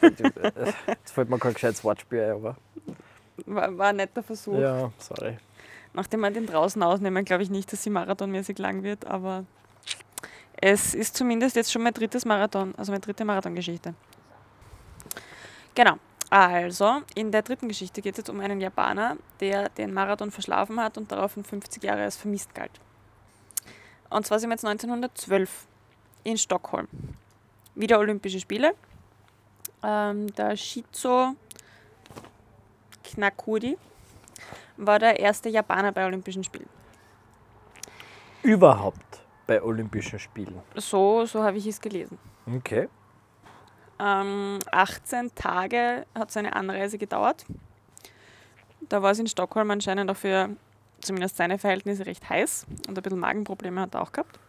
Jetzt 0.00 1.12
fällt 1.12 1.30
mir 1.30 1.38
kein 1.38 1.54
gescheites 1.54 1.84
Wortspiel 1.84 2.22
ein, 2.22 2.30
aber. 2.32 2.56
war, 3.46 3.78
war 3.78 3.86
ein 3.88 3.96
netter 3.96 4.22
Versuch. 4.22 4.58
Ja, 4.58 4.90
sorry. 4.98 5.38
Nachdem 5.92 6.20
wir 6.20 6.30
den 6.30 6.46
draußen 6.46 6.82
ausnehmen, 6.82 7.24
glaube 7.24 7.42
ich 7.42 7.50
nicht, 7.50 7.72
dass 7.72 7.82
sie 7.82 7.90
marathonmäßig 7.90 8.58
lang 8.58 8.82
wird, 8.82 9.06
aber 9.06 9.44
es 10.60 10.94
ist 10.94 11.16
zumindest 11.16 11.56
jetzt 11.56 11.72
schon 11.72 11.82
mein 11.82 11.94
drittes 11.94 12.24
Marathon, 12.24 12.74
also 12.76 12.92
meine 12.92 13.00
dritte 13.00 13.24
Marathongeschichte. 13.24 13.94
Genau. 15.74 15.94
Also, 16.30 17.02
in 17.14 17.32
der 17.32 17.42
dritten 17.42 17.68
Geschichte 17.68 18.02
geht 18.02 18.14
es 18.14 18.18
jetzt 18.18 18.28
um 18.28 18.40
einen 18.40 18.60
Japaner, 18.60 19.16
der 19.40 19.70
den 19.70 19.94
Marathon 19.94 20.30
verschlafen 20.30 20.78
hat 20.78 20.98
und 20.98 21.10
daraufhin 21.10 21.42
50 21.42 21.82
Jahre 21.82 22.02
als 22.02 22.16
vermisst 22.16 22.54
galt. 22.54 22.72
Und 24.10 24.26
zwar 24.26 24.38
sind 24.38 24.50
wir 24.50 24.54
jetzt 24.54 24.64
1912 24.64 25.66
in 26.24 26.36
Stockholm. 26.36 26.88
Wieder 27.78 28.00
Olympische 28.00 28.40
Spiele. 28.40 28.74
Ähm, 29.84 30.26
der 30.34 30.56
Shizo 30.56 31.36
Knakuri 33.04 33.78
war 34.76 34.98
der 34.98 35.20
erste 35.20 35.48
Japaner 35.48 35.92
bei 35.92 36.04
Olympischen 36.04 36.42
Spielen. 36.42 36.68
Überhaupt 38.42 39.20
bei 39.46 39.62
Olympischen 39.62 40.18
Spielen. 40.18 40.60
So, 40.74 41.24
so 41.24 41.44
habe 41.44 41.58
ich 41.58 41.68
es 41.68 41.80
gelesen. 41.80 42.18
Okay. 42.52 42.88
Ähm, 44.00 44.58
18 44.72 45.34
Tage 45.36 46.04
hat 46.16 46.32
seine 46.32 46.56
Anreise 46.56 46.98
gedauert. 46.98 47.46
Da 48.88 49.02
war 49.02 49.12
es 49.12 49.20
in 49.20 49.28
Stockholm 49.28 49.70
anscheinend 49.70 50.10
auch 50.10 50.16
für 50.16 50.50
zumindest 51.00 51.36
seine 51.36 51.58
Verhältnisse 51.58 52.06
recht 52.06 52.28
heiß 52.28 52.66
und 52.88 52.98
ein 52.98 53.02
bisschen 53.02 53.20
Magenprobleme 53.20 53.80
hat 53.80 53.94
er 53.94 54.02
auch 54.02 54.10
gehabt. 54.10 54.40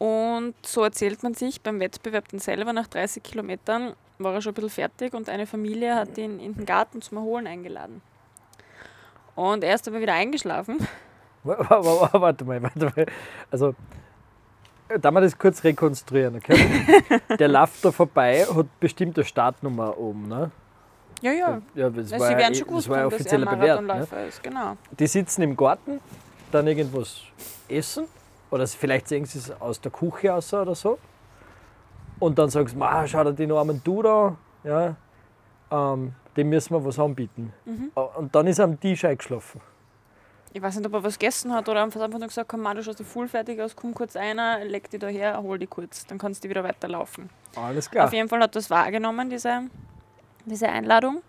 Und 0.00 0.54
so 0.64 0.82
erzählt 0.82 1.22
man 1.22 1.34
sich 1.34 1.60
beim 1.60 1.78
Wettbewerb 1.78 2.26
dann 2.28 2.40
selber, 2.40 2.72
nach 2.72 2.86
30 2.86 3.22
Kilometern 3.22 3.92
war 4.18 4.32
er 4.32 4.40
schon 4.40 4.52
ein 4.52 4.54
bisschen 4.54 4.70
fertig 4.70 5.12
und 5.12 5.28
eine 5.28 5.46
Familie 5.46 5.94
hat 5.94 6.16
ihn 6.16 6.40
in 6.40 6.54
den 6.54 6.64
Garten 6.64 7.02
zum 7.02 7.18
Erholen 7.18 7.46
eingeladen. 7.46 8.00
Und 9.34 9.62
er 9.62 9.74
ist 9.74 9.86
aber 9.86 10.00
wieder 10.00 10.14
eingeschlafen. 10.14 10.78
Wa- 11.44 11.58
wa- 11.58 11.84
wa- 11.84 12.10
wa- 12.12 12.20
Warte 12.20 12.44
mal, 12.46 12.62
warte 12.62 12.86
mal. 12.96 13.06
Also, 13.50 13.74
da 15.00 15.10
wir 15.10 15.20
das 15.20 15.38
kurz 15.38 15.62
rekonstruieren, 15.64 16.36
okay? 16.36 16.66
Der 17.38 17.48
läuft 17.48 17.84
da 17.84 17.92
vorbei, 17.92 18.44
hat 18.46 18.80
bestimmt 18.80 19.16
eine 19.18 19.24
Startnummer 19.26 19.96
oben, 19.98 20.28
ne? 20.28 20.50
Ja, 21.22 21.32
ja. 21.32 21.62
Ja, 21.74 21.90
das 21.90 22.10
Na, 22.10 22.18
war, 22.20 22.26
Sie 22.26 22.32
ja 22.32 22.38
werden 22.38 22.54
eh- 22.54 22.56
schon 22.56 22.74
das 22.74 22.88
war 22.88 22.96
ja 22.96 23.02
er 23.02 23.06
offizieller 23.06 23.46
Bewert. 23.54 23.82
Ne? 23.82 24.06
Ist, 24.28 24.42
genau. 24.42 24.76
Die 24.98 25.06
sitzen 25.06 25.42
im 25.42 25.56
Garten, 25.56 26.00
dann 26.52 26.66
irgendwas 26.66 27.20
essen 27.68 28.04
oder 28.50 28.66
vielleicht 28.66 29.08
sehen 29.08 29.24
sie 29.24 29.38
es 29.38 29.60
aus 29.60 29.80
der 29.80 29.92
Küche 29.92 30.34
aus 30.34 30.52
oder 30.52 30.74
so. 30.74 30.98
Und 32.18 32.38
dann 32.38 32.50
sagen 32.50 32.68
sie, 32.68 32.76
"Ma, 32.76 33.06
schau 33.06 33.24
dir 33.24 33.32
den 33.32 33.52
armen 33.52 33.80
Du 33.82 34.02
da, 34.02 34.36
ja, 34.64 34.96
ähm, 35.70 36.14
dem 36.36 36.48
müssen 36.48 36.74
wir 36.74 36.84
was 36.84 36.98
anbieten. 36.98 37.52
Mhm. 37.64 37.90
Und 37.94 38.34
dann 38.34 38.46
ist 38.46 38.58
er 38.58 38.64
am 38.64 38.78
Tisch 38.78 39.04
eingeschlafen. 39.04 39.60
Ich 40.52 40.60
weiß 40.60 40.76
nicht, 40.76 40.86
ob 40.86 40.94
er 40.94 41.04
was 41.04 41.18
gegessen 41.18 41.54
hat 41.54 41.68
oder 41.68 41.82
einfach 41.82 42.08
nur 42.08 42.18
gesagt, 42.20 42.48
komm, 42.48 42.62
Mann, 42.62 42.76
du 42.76 42.82
schaust 42.82 42.98
dir 42.98 43.04
voll 43.04 43.28
fertig 43.28 43.60
aus, 43.60 43.76
komm 43.76 43.94
kurz 43.94 44.16
einer, 44.16 44.64
leg 44.64 44.90
dich 44.90 44.98
da 44.98 45.06
her, 45.06 45.40
hol 45.40 45.58
dich 45.58 45.70
kurz, 45.70 46.06
dann 46.06 46.18
kannst 46.18 46.42
du 46.42 46.48
wieder 46.48 46.64
weiterlaufen. 46.64 47.30
Alles 47.54 47.88
klar. 47.88 48.06
Auf 48.06 48.12
jeden 48.12 48.28
Fall 48.28 48.40
hat 48.40 48.56
das 48.56 48.68
wahrgenommen, 48.68 49.30
diese, 49.30 49.62
diese 50.44 50.68
Einladung, 50.68 51.22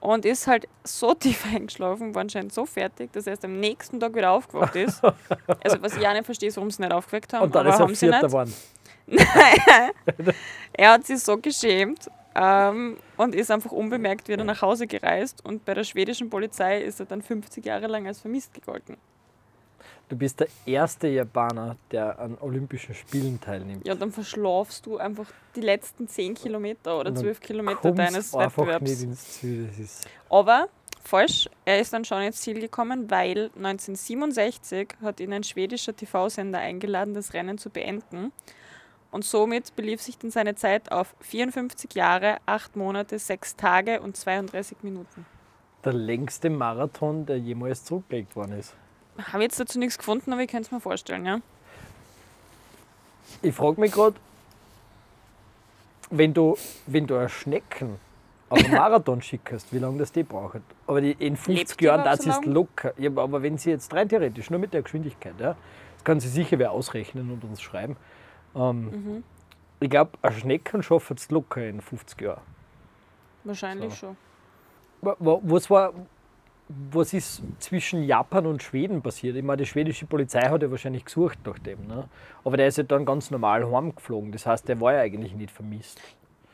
und 0.00 0.24
ist 0.24 0.46
halt 0.46 0.66
so 0.84 1.14
tief 1.14 1.44
eingeschlafen, 1.46 2.14
war 2.14 2.22
anscheinend 2.22 2.52
so 2.52 2.66
fertig, 2.66 3.12
dass 3.12 3.26
er 3.26 3.32
erst 3.32 3.44
am 3.44 3.60
nächsten 3.60 4.00
Tag 4.00 4.14
wieder 4.14 4.30
aufgewacht 4.32 4.76
ist. 4.76 5.02
Also 5.62 5.82
was 5.82 5.96
ich 5.96 6.06
auch 6.06 6.12
nicht 6.12 6.24
verstehe, 6.24 6.48
ist, 6.48 6.56
warum 6.56 6.70
sie 6.70 6.82
nicht 6.82 6.92
aufgeweckt 6.92 7.32
haben, 7.32 7.44
Und 7.44 7.54
dann 7.54 7.66
aber 7.66 7.74
ist 7.74 7.80
er 7.80 7.86
haben 7.86 7.94
sie 7.94 8.06
nicht. 8.08 8.20
geworden. 8.20 8.54
Er 10.72 10.92
hat 10.92 11.06
sich 11.06 11.20
so 11.20 11.36
geschämt 11.36 12.08
ähm, 12.34 12.96
und 13.16 13.34
ist 13.34 13.50
einfach 13.50 13.72
unbemerkt 13.72 14.28
wieder 14.28 14.44
nach 14.44 14.62
Hause 14.62 14.86
gereist 14.86 15.44
und 15.44 15.64
bei 15.64 15.74
der 15.74 15.84
schwedischen 15.84 16.30
Polizei 16.30 16.80
ist 16.80 17.00
er 17.00 17.06
dann 17.06 17.20
50 17.22 17.64
Jahre 17.64 17.86
lang 17.88 18.06
als 18.06 18.20
vermisst 18.20 18.54
gegolten. 18.54 18.96
Du 20.10 20.16
bist 20.16 20.40
der 20.40 20.48
erste 20.66 21.06
Japaner, 21.06 21.76
der 21.92 22.18
an 22.18 22.36
Olympischen 22.40 22.96
Spielen 22.96 23.40
teilnimmt. 23.40 23.86
Ja, 23.86 23.94
dann 23.94 24.10
verschlafst 24.10 24.84
du 24.84 24.98
einfach 24.98 25.26
die 25.54 25.60
letzten 25.60 26.08
10 26.08 26.34
Kilometer 26.34 26.98
oder 26.98 27.10
Und 27.10 27.14
dann 27.14 27.22
12 27.24 27.40
Kilometer 27.40 27.92
deines 27.92 28.34
einfach 28.34 28.64
nicht 28.64 28.74
Wettbewerbs. 28.74 29.02
ins 29.04 29.28
Ziel. 29.38 29.68
Das 29.68 29.78
ist 29.78 30.08
Aber 30.28 30.68
falsch, 31.04 31.48
er 31.64 31.80
ist 31.80 31.92
dann 31.92 32.04
schon 32.04 32.22
ins 32.22 32.40
Ziel 32.40 32.58
gekommen, 32.60 33.08
weil 33.08 33.50
1967 33.56 34.88
hat 35.00 35.20
ihn 35.20 35.32
ein 35.32 35.44
schwedischer 35.44 35.94
TV-Sender 35.94 36.58
eingeladen, 36.58 37.14
das 37.14 37.32
Rennen 37.32 37.56
zu 37.56 37.70
beenden. 37.70 38.32
Und 39.12 39.24
somit 39.24 39.76
belief 39.76 40.02
sich 40.02 40.18
dann 40.18 40.30
seine 40.32 40.56
Zeit 40.56 40.90
auf 40.90 41.14
54 41.20 41.94
Jahre, 41.94 42.38
8 42.46 42.74
Monate, 42.74 43.16
6 43.18 43.54
Tage 43.56 44.00
und 44.00 44.16
32 44.16 44.78
Minuten. 44.82 45.24
der 45.84 45.92
längste 45.94 46.50
Marathon, 46.50 47.26
der 47.26 47.38
jemals 47.38 47.84
zurückgelegt 47.84 48.34
worden 48.36 48.58
ist. 48.58 48.74
Habe 49.32 49.42
jetzt 49.42 49.58
dazu 49.60 49.78
nichts 49.78 49.98
gefunden, 49.98 50.32
aber 50.32 50.42
ich 50.42 50.48
könnte 50.50 50.66
es 50.66 50.72
mir 50.72 50.80
vorstellen, 50.80 51.26
ja. 51.26 51.40
Ich 53.42 53.54
frage 53.54 53.80
mich 53.80 53.92
gerade, 53.92 54.16
wenn 56.10 56.34
du, 56.34 56.56
wenn 56.86 57.06
du 57.06 57.16
ein 57.16 57.28
Schnecken 57.28 57.98
auf 58.48 58.58
einen 58.58 58.72
Marathon 58.74 59.22
schickst, 59.22 59.72
wie 59.72 59.78
lange 59.78 59.98
das 59.98 60.10
die 60.12 60.22
braucht. 60.24 60.60
Aber 60.86 61.00
die, 61.00 61.12
in 61.12 61.36
50 61.36 61.56
Lebt 61.56 61.80
die 61.80 61.84
Jahren, 61.84 62.04
das 62.04 62.22
so 62.22 62.30
ist 62.30 62.44
locker. 62.44 62.92
Ja, 62.98 63.10
aber 63.16 63.42
wenn 63.42 63.58
sie 63.58 63.70
jetzt 63.70 63.92
rein 63.94 64.08
theoretisch, 64.08 64.50
nur 64.50 64.58
mit 64.58 64.72
der 64.74 64.82
Geschwindigkeit, 64.82 65.34
ja, 65.38 65.54
das 65.94 66.04
kann 66.04 66.18
sie 66.20 66.28
sicher 66.28 66.58
wer 66.58 66.72
ausrechnen 66.72 67.30
und 67.30 67.44
uns 67.44 67.60
schreiben. 67.62 67.96
Ähm, 68.54 68.90
Mhm. 68.90 69.24
Ich 69.82 69.88
glaube, 69.88 70.10
ein 70.20 70.32
Schnecken 70.34 70.82
schafft 70.82 71.10
es 71.12 71.30
locker 71.30 71.66
in 71.66 71.80
50 71.80 72.20
Jahren. 72.20 72.42
Wahrscheinlich 73.44 73.94
So. 73.94 74.08
schon. 74.08 74.16
Wa- 75.00 75.16
wa- 75.18 75.40
Was 75.42 75.70
war, 75.70 75.94
was 76.92 77.12
ist 77.12 77.42
zwischen 77.58 78.04
Japan 78.04 78.46
und 78.46 78.62
Schweden 78.62 79.02
passiert? 79.02 79.34
Ich 79.36 79.42
meine, 79.42 79.58
die 79.58 79.66
schwedische 79.66 80.06
Polizei 80.06 80.42
hat 80.42 80.62
ja 80.62 80.70
wahrscheinlich 80.70 81.04
gesucht 81.04 81.38
nach 81.44 81.58
dem. 81.58 81.86
Ne? 81.88 82.08
Aber 82.44 82.56
der 82.56 82.68
ist 82.68 82.78
ja 82.78 82.84
dann 82.84 83.04
ganz 83.04 83.30
normal 83.30 83.68
heimgeflogen. 83.70 84.30
Das 84.30 84.46
heißt, 84.46 84.68
der 84.68 84.80
war 84.80 84.92
ja 84.94 85.00
eigentlich 85.00 85.34
nicht 85.34 85.50
vermisst. 85.50 86.00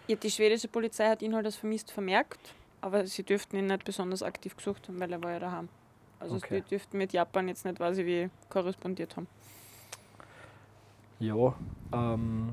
Ja, 0.07 0.16
die 0.16 0.31
schwedische 0.31 0.68
Polizei 0.68 1.09
hat 1.09 1.20
ihn 1.20 1.35
halt 1.35 1.44
als 1.44 1.57
vermisst 1.57 1.90
vermerkt, 1.90 2.55
aber 2.81 3.07
sie 3.07 3.24
dürften 3.24 3.57
ihn 3.57 3.66
nicht 3.66 3.85
besonders 3.85 4.22
aktiv 4.22 4.57
gesucht 4.57 4.88
haben, 4.88 4.98
weil 5.00 5.12
er 5.12 5.22
war 5.22 5.33
ja 5.33 5.38
daheim. 5.38 5.68
Also 6.18 6.37
Okay. 6.37 6.62
sie 6.62 6.70
dürften 6.70 6.96
mit 6.96 7.12
Japan 7.12 7.48
jetzt 7.48 7.66
nicht, 7.66 7.79
ich 7.79 8.07
wie, 8.07 8.31
korrespondiert 8.48 9.16
haben. 9.16 9.26
Ja, 11.18 11.55
ähm, 11.92 12.52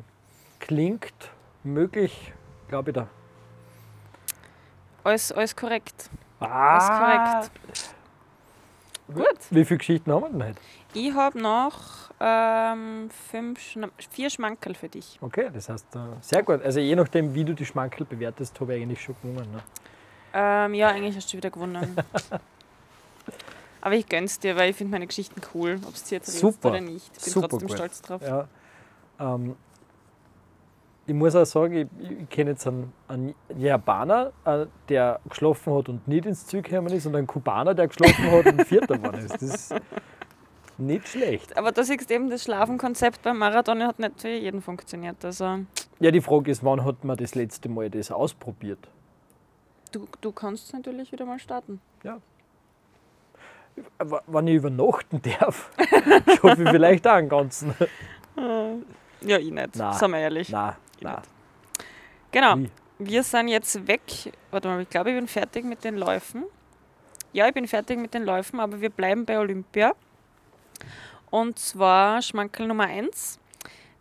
klingt 0.60 1.32
möglich, 1.63 2.34
glaube 2.67 2.91
ich 2.91 2.95
da. 2.95 3.08
Alles, 5.06 5.32
alles 5.32 5.56
korrekt. 5.56 6.10
Ah, 6.49 6.99
korrekt. 6.99 7.51
Gut. 9.13 9.39
Wie 9.49 9.65
viele 9.65 9.77
Geschichten 9.77 10.12
haben 10.12 10.23
wir 10.23 10.29
denn 10.29 10.43
heute? 10.43 10.60
Ich 10.93 11.13
habe 11.13 11.39
noch 11.41 12.12
ähm, 12.19 13.10
fünf, 13.32 13.60
vier 14.12 14.29
Schmankerl 14.29 14.75
für 14.75 14.89
dich. 14.89 15.17
Okay, 15.21 15.49
das 15.53 15.69
heißt, 15.69 15.95
äh, 15.95 15.99
sehr 16.21 16.43
gut. 16.43 16.62
Also 16.63 16.79
je 16.79 16.95
nachdem, 16.95 17.34
wie 17.34 17.43
du 17.43 17.53
die 17.53 17.65
Schmankerl 17.65 18.06
bewertest, 18.06 18.60
habe 18.60 18.75
ich 18.75 18.84
eigentlich 18.84 19.01
schon 19.01 19.15
gewonnen. 19.21 19.51
Ne? 19.51 19.63
Ähm, 20.34 20.73
ja, 20.73 20.89
eigentlich 20.89 21.15
hast 21.15 21.32
du 21.34 21.38
wieder 21.38 21.49
gewonnen. 21.51 21.95
Aber 23.82 23.95
ich 23.95 24.08
gönn's 24.08 24.39
dir, 24.39 24.56
weil 24.56 24.69
ich 24.69 24.75
finde 24.77 24.91
meine 24.91 25.08
Geschichten 25.08 25.41
cool, 25.53 25.79
ob 25.86 25.93
es 25.93 26.03
dir 26.06 26.15
jetzt 26.15 26.32
Super. 26.39 26.69
oder 26.69 26.82
nicht. 26.82 27.12
Ich 27.17 27.23
bin 27.23 27.34
Super 27.34 27.49
trotzdem 27.49 27.67
gut. 27.67 27.77
stolz 27.77 28.01
drauf. 28.01 28.21
Ja, 28.21 28.47
ähm, 29.19 29.56
ich 31.06 31.13
muss 31.13 31.36
auch 31.36 31.46
sagen, 31.46 31.74
ich, 31.74 31.88
ich 32.22 32.30
kenne 32.30 32.52
jetzt 32.52 32.66
einen, 32.68 32.94
einen 33.08 33.36
Japaner, 33.58 34.32
äh, 34.46 34.66
der 34.89 35.20
geschlafen 35.28 35.74
hat 35.76 35.89
und 35.89 36.08
nicht 36.08 36.26
ins 36.26 36.48
Zug 36.48 36.63
gekommen 36.63 36.94
ist, 36.94 37.06
und 37.06 37.16
einen 37.16 37.28
Kubaner, 37.28 37.74
der 37.74 37.88
geschlafen 37.88 38.32
hat 38.32 38.46
und 38.46 38.63
Vierter 38.66 38.98
geworden 38.98 39.20
ist. 39.26 39.34
Das 39.34 39.42
ist 39.44 39.76
nicht 40.78 41.08
schlecht. 41.08 41.58
Aber 41.58 41.72
da 41.72 41.84
siehst 41.84 42.10
du 42.10 42.13
eben, 42.13 42.30
das 42.30 42.44
Schlafenkonzept 42.44 43.22
beim 43.22 43.38
Marathon 43.38 43.84
hat 43.84 44.00
nicht 44.00 44.22
für 44.22 44.30
jeden 44.30 44.62
funktioniert. 44.62 45.24
Also 45.26 45.60
Ja, 46.00 46.10
die 46.12 46.22
Frage 46.22 46.50
ist, 46.52 46.63
wann 46.63 46.84
hat 46.86 47.04
man 47.04 47.18
das 47.18 47.36
letzte 47.36 47.70
Mal 47.70 47.89
das 47.89 48.12
ausprobiert? 48.12 48.80
du, 49.92 50.08
du 50.22 50.32
kannst 50.32 50.74
natürlich 50.74 51.12
wieder 51.12 51.26
mal 51.26 51.38
starten. 51.38 51.80
W- 53.76 54.18
Wenn 54.28 54.48
ich 54.48 54.56
übernachten 54.56 55.22
darf, 55.22 55.72
schaffe 56.42 56.63
ich 56.63 56.70
vielleicht 56.70 57.08
auch 57.08 57.13
einen 57.13 57.30
ganzen. 57.30 57.74
Ja, 59.22 59.38
ich 59.38 59.52
nicht. 59.52 59.76
Nein. 59.76 59.94
Sagen 59.94 60.13
wir 60.13 60.20
ehrlich. 60.20 60.50
Nein, 60.50 60.74
Nicht. 61.04 61.30
Genau. 62.32 62.58
Wie? 62.58 62.70
Wir 63.00 63.24
sind 63.24 63.48
jetzt 63.48 63.88
weg. 63.88 64.02
Warte 64.52 64.68
mal, 64.68 64.82
ich 64.82 64.89
glaube, 64.89 65.12
ich 65.12 65.16
bin 65.16 65.28
fertig 65.28 65.66
mit 65.66 65.84
den 65.84 65.98
Läufen. 65.98 66.46
Ja, 67.34 67.48
ich 67.48 67.54
bin 67.54 67.68
fertig 67.68 67.98
mit 67.98 68.13
den 68.13 68.24
Läufen, 68.24 68.60
aber 68.60 68.80
wir 68.80 68.89
bleiben 68.89 69.26
bei 69.26 69.39
Olympia. 69.39 69.94
Und 71.30 71.58
zwar 71.58 72.22
Schmankerl 72.22 72.68
Nummer 72.68 72.86
1. 72.86 73.39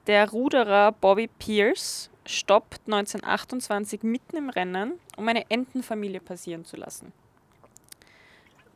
Der 0.07 0.31
Ruderer 0.31 0.93
Bobby 0.93 1.29
Pierce 1.39 2.11
stoppt 2.27 2.83
1928 2.87 4.03
mitten 4.03 4.37
im 4.37 4.51
Rennen, 4.51 5.01
um 5.17 5.27
eine 5.29 5.51
Entenfamilie 5.51 6.21
passieren 6.21 6.65
zu 6.65 6.77
lassen. 6.77 7.13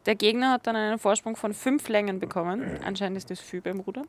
Der 0.06 0.14
Gegner 0.14 0.52
hat 0.52 0.66
dann 0.66 0.76
einen 0.76 0.98
Vorsprung 0.98 1.36
von 1.36 1.52
fünf 1.52 1.88
Längen 1.88 2.20
bekommen. 2.20 2.80
Anscheinend 2.84 3.18
ist 3.18 3.30
das 3.30 3.40
viel 3.40 3.60
beim 3.60 3.80
Ruder. 3.80 4.02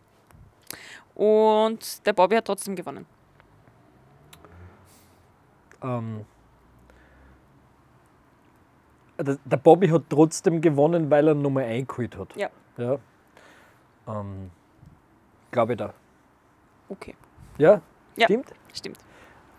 Und 1.15 2.05
der 2.05 2.13
Bobby 2.13 2.35
hat 2.35 2.45
trotzdem 2.45 2.75
gewonnen. 2.75 3.05
Ähm, 5.83 6.25
der, 9.19 9.57
Bobby 9.57 9.87
hat 9.89 10.03
trotzdem 10.09 10.61
gewonnen, 10.61 11.09
weil 11.09 11.27
er 11.27 11.33
Nummer 11.33 11.61
eingeholt 11.61 12.17
hat. 12.17 12.35
Ja. 12.35 12.49
ja. 12.77 12.97
Ähm, 14.07 14.51
Glaube 15.51 15.73
ich 15.73 15.77
da. 15.79 15.93
Okay, 16.89 17.15
Ja? 17.57 17.81
Ja. 18.15 18.25
Stimmt? 18.25 18.53
stimmt. 18.73 18.97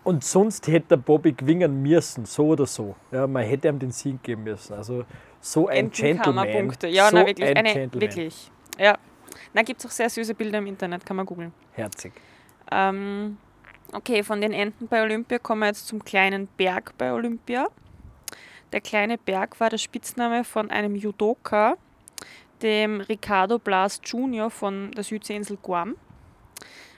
Und 0.03 0.23
sonst 0.23 0.67
hätte 0.67 0.87
der 0.89 0.97
Bobby 0.97 1.33
gewinnen 1.33 1.81
müssen, 1.83 2.25
so 2.25 2.47
oder 2.47 2.65
so. 2.65 2.95
Ja, 3.11 3.27
man 3.27 3.43
hätte 3.43 3.67
ihm 3.67 3.79
den 3.79 3.91
Sieg 3.91 4.23
geben 4.23 4.43
müssen. 4.43 4.73
Also 4.73 5.05
so 5.41 5.67
ein 5.67 5.91
Gentleman. 5.91 6.47
Entenkammerpunkte. 6.47 6.87
Ja, 6.87 7.09
so 7.09 7.17
na 7.17 7.25
wirklich. 7.27 7.47
ein 7.49 7.57
Eine, 7.57 7.73
Gentleman. 7.73 8.01
wirklich. 8.01 8.51
Ja. 8.77 8.97
Na, 9.53 9.61
gibt 9.61 9.79
es 9.81 9.85
auch 9.85 9.91
sehr 9.91 10.09
süße 10.09 10.33
Bilder 10.33 10.57
im 10.59 10.67
Internet, 10.67 11.05
kann 11.05 11.17
man 11.17 11.25
googeln. 11.25 11.53
Herzig. 11.73 12.13
Ähm, 12.71 13.37
okay, 13.93 14.23
von 14.23 14.41
den 14.41 14.53
Enten 14.53 14.87
bei 14.87 15.01
Olympia 15.03 15.39
kommen 15.39 15.61
wir 15.61 15.67
jetzt 15.67 15.87
zum 15.87 16.03
kleinen 16.03 16.47
Berg 16.57 16.93
bei 16.97 17.11
Olympia. 17.11 17.67
Der 18.71 18.81
kleine 18.81 19.17
Berg 19.17 19.59
war 19.59 19.69
der 19.69 19.77
Spitzname 19.79 20.43
von 20.43 20.69
einem 20.69 20.95
Judoka, 20.95 21.75
dem 22.61 23.01
Ricardo 23.01 23.57
Blas 23.57 23.99
Jr. 24.03 24.49
von 24.49 24.91
der 24.91 25.03
Südseeinsel 25.03 25.57
Guam. 25.61 25.95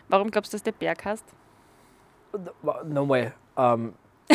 Warum 0.10 0.30
glaubst 0.32 0.52
du, 0.52 0.56
dass 0.58 0.64
der 0.64 0.74
Berg 0.74 1.06
heißt? 1.06 1.24
Nochmal. 2.86 3.34
Ähm, 3.58 3.94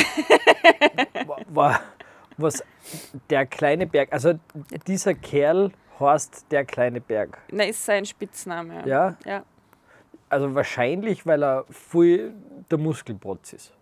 wa- 1.26 1.40
wa- 1.48 1.80
was 2.38 2.62
der 3.30 3.46
kleine 3.46 3.86
Berg, 3.86 4.12
also 4.12 4.38
dieser 4.86 5.14
Kerl 5.14 5.72
heißt 5.98 6.46
der 6.50 6.64
kleine 6.64 7.00
Berg. 7.00 7.38
Na, 7.50 7.64
ist 7.64 7.84
sein 7.84 8.04
Spitzname. 8.04 8.86
Ja? 8.86 9.16
Ja. 9.24 9.42
Also 10.28 10.54
wahrscheinlich, 10.54 11.24
weil 11.26 11.42
er 11.42 11.64
voll 11.70 12.32
der 12.70 12.78
Muskelprotz 12.78 13.52
ist. 13.52 13.72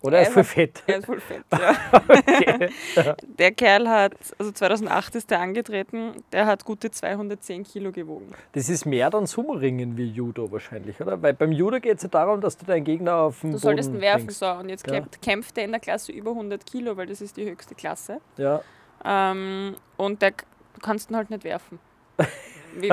Oder 0.00 0.16
er 0.18 0.22
ist 0.24 0.32
voll 0.32 0.42
fett. 0.42 0.82
Er 0.88 0.96
ist 0.98 1.06
voll 1.06 1.20
fett, 1.20 1.44
ja. 1.52 1.76
Okay. 2.08 2.70
Der 3.38 3.52
Kerl 3.52 3.88
hat, 3.88 4.14
also 4.36 4.50
2008 4.50 5.14
ist 5.14 5.30
er 5.30 5.38
angetreten, 5.38 6.24
der 6.32 6.46
hat 6.46 6.64
gute 6.64 6.90
210 6.90 7.62
Kilo 7.62 7.92
gewogen. 7.92 8.32
Das 8.50 8.68
ist 8.68 8.84
mehr 8.84 9.10
dann 9.10 9.26
Summeringen 9.26 9.96
wie 9.96 10.08
Judo 10.08 10.50
wahrscheinlich, 10.50 11.00
oder? 11.00 11.22
Weil 11.22 11.34
beim 11.34 11.52
Judo 11.52 11.78
geht 11.78 11.98
es 11.98 12.02
ja 12.02 12.08
darum, 12.08 12.40
dass 12.40 12.56
du 12.56 12.66
deinen 12.66 12.82
Gegner 12.82 13.14
auf 13.14 13.42
den 13.42 13.50
Du 13.50 13.56
Boden 13.58 13.60
solltest 13.62 13.90
ihn 13.90 14.00
werfen, 14.00 14.26
bringst. 14.26 14.40
so. 14.40 14.46
Und 14.50 14.70
jetzt 14.70 14.90
Ja. 14.90 15.04
kämpft, 15.22 15.56
er 15.56 15.64
in 15.66 15.70
der 15.70 15.80
Klasse 15.80 16.10
über 16.10 16.32
100 16.32 16.66
Kilo, 16.66 16.96
weil 16.96 17.06
das 17.06 17.20
ist 17.20 17.36
die 17.36 17.48
höchste 17.48 17.76
Klasse. 17.76 18.20
Ja. 18.38 18.60
Ähm, 19.04 19.76
und 19.98 20.20
der, 20.20 20.32
du 20.32 20.80
kannst 20.82 21.10
ihn 21.10 21.16
halt 21.16 21.30
nicht 21.30 21.44
werfen. 21.44 21.78
Wie, 22.76 22.90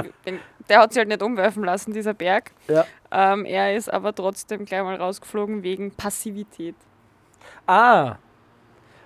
der 0.69 0.79
hat 0.79 0.93
sich 0.93 0.99
halt 0.99 1.09
nicht 1.09 1.21
umwerfen 1.23 1.63
lassen, 1.63 1.93
dieser 1.93 2.13
Berg. 2.13 2.51
Ja. 2.67 2.85
Ähm, 3.11 3.45
er 3.45 3.75
ist 3.75 3.91
aber 3.91 4.13
trotzdem 4.13 4.65
gleich 4.65 4.83
mal 4.83 4.95
rausgeflogen 4.95 5.63
wegen 5.63 5.91
Passivität. 5.91 6.75
Ah, 7.65 8.17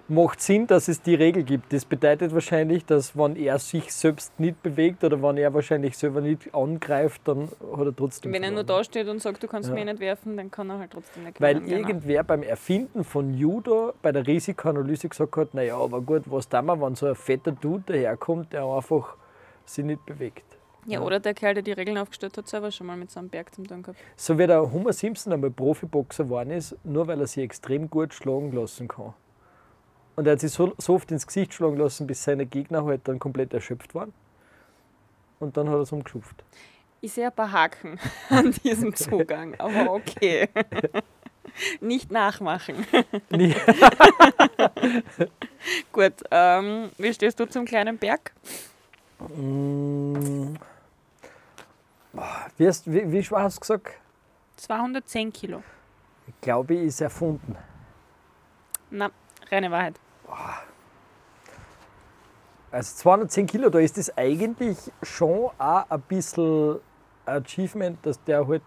macht 0.07 0.41
Sinn, 0.41 0.67
dass 0.67 0.87
es 0.87 1.01
die 1.01 1.15
Regel 1.15 1.43
gibt. 1.43 1.71
Das 1.71 1.85
bedeutet 1.85 2.33
wahrscheinlich, 2.33 2.85
dass 2.85 3.17
wenn 3.17 3.35
er 3.35 3.59
sich 3.59 3.93
selbst 3.93 4.37
nicht 4.39 4.61
bewegt 4.61 5.03
oder 5.03 5.21
wenn 5.21 5.37
er 5.37 5.53
wahrscheinlich 5.53 5.97
selber 5.97 6.21
nicht 6.21 6.53
angreift, 6.53 7.21
dann 7.25 7.49
hat 7.75 7.85
er 7.85 7.95
trotzdem 7.95 8.33
Wenn 8.33 8.43
er 8.43 8.51
nur 8.51 8.63
da 8.63 8.83
steht 8.83 9.07
und 9.07 9.21
sagt, 9.21 9.41
du 9.43 9.47
kannst 9.47 9.69
Ja. 9.69 9.75
mich 9.75 9.85
nicht 9.85 9.99
werfen, 9.99 10.37
dann 10.37 10.51
kann 10.51 10.69
er 10.69 10.79
halt 10.79 10.91
trotzdem 10.91 11.23
nicht 11.23 11.39
Weil 11.39 11.55
gewinnen, 11.55 11.69
genau. 11.69 11.87
irgendwer 11.87 12.23
beim 12.23 12.43
Erfinden 12.43 13.03
von 13.03 13.33
Judo 13.33 13.93
bei 14.01 14.11
der 14.11 14.27
Risikoanalyse 14.27 15.09
gesagt 15.09 15.35
hat, 15.37 15.53
naja, 15.53 15.77
aber 15.77 16.01
gut, 16.01 16.23
was 16.25 16.49
tun 16.49 16.65
wir, 16.65 16.81
wenn 16.81 16.95
so 16.95 17.07
ein 17.07 17.15
fetter 17.15 17.51
Dude 17.51 17.83
daherkommt, 17.87 18.53
der 18.53 18.65
einfach 18.65 19.15
sich 19.65 19.85
nicht 19.85 20.05
bewegt. 20.05 20.43
Ja, 20.85 21.01
oder 21.01 21.19
der 21.19 21.33
Kerl, 21.33 21.53
der 21.53 21.63
die 21.63 21.71
Regeln 21.71 21.97
aufgestellt 21.97 22.37
hat, 22.37 22.47
selber 22.47 22.71
schon 22.71 22.87
mal 22.87 22.97
mit 22.97 23.09
so 23.11 23.19
einem 23.19 23.29
Berg 23.29 23.53
zum 23.55 23.65
tun 23.67 23.83
gehabt. 23.83 23.99
So 24.15 24.37
wie 24.37 24.47
der 24.47 24.71
Homer 24.71 24.93
Simpson 24.93 25.31
einmal 25.33 25.51
Profiboxer 25.51 26.25
geworden 26.25 26.51
ist, 26.51 26.75
nur 26.83 27.07
weil 27.07 27.19
er 27.19 27.27
sich 27.27 27.43
extrem 27.43 27.89
gut 27.89 28.13
schlagen 28.13 28.51
lassen 28.51 28.87
kann. 28.87 29.13
Und 30.15 30.27
er 30.27 30.33
hat 30.33 30.41
sich 30.41 30.51
so, 30.51 30.73
so 30.77 30.95
oft 30.95 31.09
ins 31.11 31.25
Gesicht 31.25 31.53
schlagen 31.53 31.77
lassen, 31.77 32.05
bis 32.05 32.23
seine 32.23 32.45
Gegner 32.45 32.85
halt 32.85 33.07
dann 33.07 33.17
komplett 33.19 33.53
erschöpft 33.53 33.95
waren. 33.95 34.13
Und 35.39 35.57
dann 35.57 35.67
hat 35.69 35.75
er 35.75 35.81
es 35.81 35.91
umgeschupft. 35.91 36.43
Ich 37.01 37.13
sehe 37.13 37.25
ein 37.27 37.33
paar 37.33 37.51
Haken 37.51 37.99
an 38.29 38.51
diesem 38.63 38.95
Zugang, 38.95 39.55
aber 39.59 39.91
okay. 39.91 40.49
Nicht 41.81 42.11
nachmachen. 42.11 42.75
Nie- 43.29 43.55
Gut, 45.91 46.13
ähm, 46.31 46.89
wie 46.97 47.13
stehst 47.13 47.39
du 47.39 47.45
zum 47.45 47.65
kleinen 47.65 47.97
Berg? 47.97 48.31
Mm. 49.37 50.55
Wie, 52.57 52.67
hast, 52.67 52.91
wie, 52.91 53.11
wie 53.11 53.23
schwer 53.23 53.41
hast 53.43 53.57
du 53.57 53.61
gesagt? 53.61 53.93
210 54.57 55.33
Kilo. 55.33 55.63
Ich 56.27 56.39
glaube, 56.41 56.75
ist 56.75 57.01
erfunden. 57.01 57.55
Na, 58.91 59.09
reine 59.51 59.71
Wahrheit. 59.71 59.99
Also 62.71 62.95
210 62.97 63.47
Kilo, 63.47 63.69
da 63.69 63.79
ist 63.79 63.97
das 63.97 64.15
eigentlich 64.17 64.77
schon 65.03 65.49
auch 65.57 65.89
ein 65.89 66.01
bisschen 66.01 66.79
Achievement, 67.25 68.03
dass 68.05 68.23
der 68.23 68.47
halt 68.47 68.63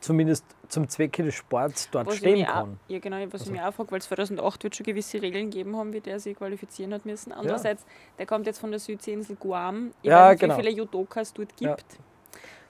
zumindest 0.00 0.44
zum 0.68 0.88
Zwecke 0.88 1.24
des 1.24 1.34
Sports 1.34 1.88
dort 1.90 2.06
Was 2.06 2.14
ich 2.14 2.20
stehen 2.20 2.38
mich 2.38 2.48
auch, 2.48 2.52
kann. 2.54 2.80
ja, 2.88 2.98
genau, 3.00 3.16
was 3.26 3.32
Also- 3.42 3.44
ich 3.46 3.50
mir 3.50 3.68
auch 3.68 3.74
frage, 3.74 3.90
weil 3.90 3.98
es 3.98 4.06
2008 4.06 4.62
wird 4.64 4.76
schon 4.76 4.86
gewisse 4.86 5.20
Regeln 5.20 5.50
gegeben 5.50 5.76
haben, 5.76 5.92
wie 5.92 6.00
der 6.00 6.20
sich 6.20 6.36
qualifizieren 6.36 6.94
hat 6.94 7.04
müssen. 7.04 7.32
Andererseits, 7.32 7.84
der 8.18 8.26
kommt 8.26 8.46
jetzt 8.46 8.60
von 8.60 8.70
der 8.70 8.78
Südseeinsel 8.80 9.36
Guam. 9.36 9.90
Ich 10.02 10.08
Ja, 10.08 10.26
weiß 10.26 10.30
nicht, 10.32 10.40
genau. 10.40 10.56
wie 10.56 10.60
viele 10.62 10.76
Judokas 10.76 11.32
dort 11.34 11.52
Ja. 11.60 11.76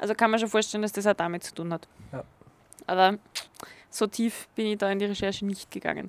Also 0.01 0.15
kann 0.15 0.31
man 0.31 0.41
schon 0.41 0.49
vorstellen, 0.49 0.81
dass 0.83 0.93
das 0.93 1.07
auch 1.07 1.15
damit 1.15 1.45
zu 1.45 1.55
tun 1.55 1.73
hat. 1.75 1.87
Ja. 2.11 2.25
Aber 2.87 3.19
so 3.91 4.07
tief 4.07 4.49
bin 4.55 4.67
ich 4.67 4.79
da 4.79 4.91
in 4.91 4.99
die 4.99 5.05
Recherche 5.05 5.45
nicht 5.45 5.71
gegangen. 5.71 6.09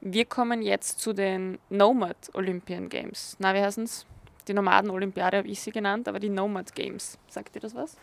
Wir 0.00 0.24
kommen 0.24 0.62
jetzt 0.62 0.98
zu 0.98 1.12
den 1.12 1.58
Nomad 1.68 2.16
Olympian 2.32 2.88
Games. 2.88 3.36
Na, 3.38 3.54
wie 3.54 3.60
heißen 3.60 3.84
es? 3.84 4.06
Die 4.48 4.54
Nomaden-Olympiade 4.54 5.36
habe 5.36 5.48
ich 5.48 5.60
sie 5.60 5.70
genannt, 5.70 6.08
aber 6.08 6.18
die 6.18 6.30
Nomad 6.30 6.74
Games. 6.74 7.18
Sagt 7.28 7.54
dir 7.54 7.60
das 7.60 7.74
was? 7.74 7.96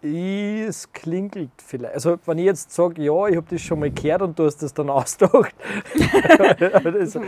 Es 0.00 0.90
klingelt 0.92 1.50
vielleicht. 1.56 1.94
Also, 1.94 2.18
wenn 2.24 2.38
ich 2.38 2.44
jetzt 2.44 2.72
sage, 2.72 3.02
ja, 3.02 3.26
ich 3.26 3.36
habe 3.36 3.46
das 3.50 3.60
schon 3.60 3.80
mal 3.80 3.90
gehört 3.90 4.22
und 4.22 4.38
du 4.38 4.46
hast 4.46 4.62
das 4.62 4.72
dann 4.72 4.88
ausgedacht. 4.90 5.52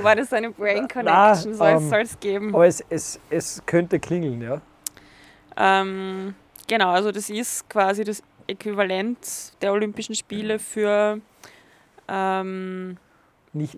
War 0.02 0.14
das 0.14 0.32
eine 0.32 0.52
Brain 0.52 0.86
Connection? 0.86 1.56
Nein, 1.58 1.80
Soll 1.90 2.00
es 2.00 2.12
ähm, 2.12 2.20
geben? 2.20 2.54
aber 2.54 2.66
es, 2.66 2.84
es, 2.88 3.18
es 3.28 3.60
könnte 3.66 3.98
klingeln, 3.98 4.40
ja. 4.40 4.62
Ähm, 5.62 6.34
genau, 6.66 6.90
also 6.90 7.12
das 7.12 7.28
ist 7.28 7.68
quasi 7.68 8.02
das 8.02 8.22
Äquivalent 8.46 9.52
der 9.60 9.72
Olympischen 9.72 10.14
Spiele 10.14 10.58
für 10.58 11.20
ähm. 12.08 12.96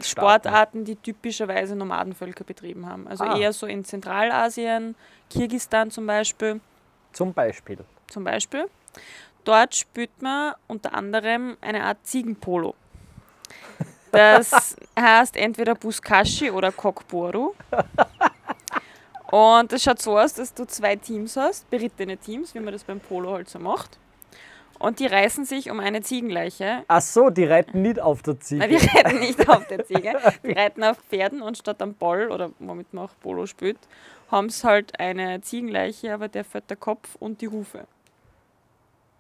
Sportarten, 0.03 0.85
die 0.85 0.97
typischerweise 0.97 1.75
Nomadenvölker 1.75 2.45
betrieben 2.45 2.87
haben. 2.87 3.09
Also 3.09 3.25
Ah. 3.25 3.39
eher 3.39 3.55
so 3.55 3.67
in 3.67 3.85
Zentralasien, 3.85 4.95
Kirgistan 5.31 5.91
zum 5.91 6.07
Beispiel. 6.07 6.61
Zum 7.13 7.33
Beispiel. 7.33 7.79
Zum 8.09 8.23
Beispiel. 8.23 8.67
Dort 9.45 9.75
spielt 9.75 10.21
man 10.21 10.55
unter 10.69 10.93
anderem 10.95 11.57
eine 11.63 11.85
Art 11.85 11.97
Ziegenpolo. 12.03 12.75
Das 14.11 14.77
heißt 15.01 15.37
entweder 15.37 15.75
Buskashi 15.75 16.51
oder 16.51 16.71
Kokboru. 16.71 17.55
Und 19.33 19.73
das 19.73 19.83
schaut 19.83 20.01
so 20.03 20.19
aus, 20.19 20.35
dass 20.35 20.53
du 20.53 20.67
zwei 20.67 20.95
Teams 20.95 21.39
hast, 21.39 21.69
berittene 21.71 22.19
Teams, 22.19 22.55
wie 22.55 22.61
man 22.61 22.71
das 22.75 22.85
beim 22.85 23.01
Polo 23.01 23.33
halt 23.33 23.49
so 23.49 23.59
macht. 23.59 23.99
Und 24.79 24.99
die 25.01 25.07
reißen 25.07 25.47
sich 25.47 25.71
um 25.71 25.81
eine 25.81 26.03
Ziegenleiche. 26.03 26.85
Ach 26.87 27.01
so, 27.01 27.31
die 27.31 27.45
reiten 27.45 27.81
nicht 27.81 27.99
auf 27.99 28.21
der 28.23 28.39
Ziege. 28.41 28.61
Nein, 28.67 28.71
die 28.79 28.87
reiten 28.99 29.19
nicht 29.21 29.49
auf 29.49 29.67
der 29.69 29.87
Ziege. 29.87 30.13
Die 30.45 30.53
reiten 30.53 30.85
auf 30.85 30.99
Pferden 31.09 31.41
und 31.41 31.57
statt 31.57 31.81
am 31.81 31.95
Ball 31.95 32.31
oder 32.31 32.51
womit 32.59 32.93
man 32.93 33.07
auch 33.07 33.13
Polo 33.23 33.47
spielt, 33.47 33.79
haben 34.31 34.51
sie 34.51 34.67
halt 34.69 35.01
eine 35.01 35.41
Ziegenleiche, 35.41 36.13
aber 36.13 36.29
der 36.29 36.45
fährt 36.45 36.69
der 36.69 36.77
Kopf 36.77 37.17
und 37.19 37.41
die 37.41 37.49
Hufe. 37.49 37.87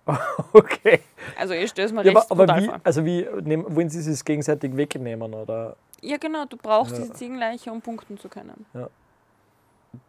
Okay. 0.52 1.00
Also 1.38 1.54
ich 1.54 1.70
stelle 1.70 1.86
es 1.86 1.92
mir 1.92 2.04
Ja, 2.04 2.12
recht 2.12 2.30
aber, 2.30 2.46
wie, 2.58 2.66
vor. 2.66 2.80
also 2.84 3.04
wie 3.06 3.26
nehm, 3.42 3.64
wollen 3.68 3.88
sie 3.88 3.98
es 4.10 4.24
gegenseitig 4.24 4.76
wegnehmen? 4.76 5.32
Oder? 5.32 5.76
Ja, 6.02 6.16
genau, 6.18 6.44
du 6.44 6.56
brauchst 6.56 6.92
Ja. 6.92 6.98
diese 6.98 7.12
Ziegenleiche, 7.14 7.70
um 7.72 7.80
punkten 7.80 8.18
zu 8.18 8.28
können. 8.28 8.66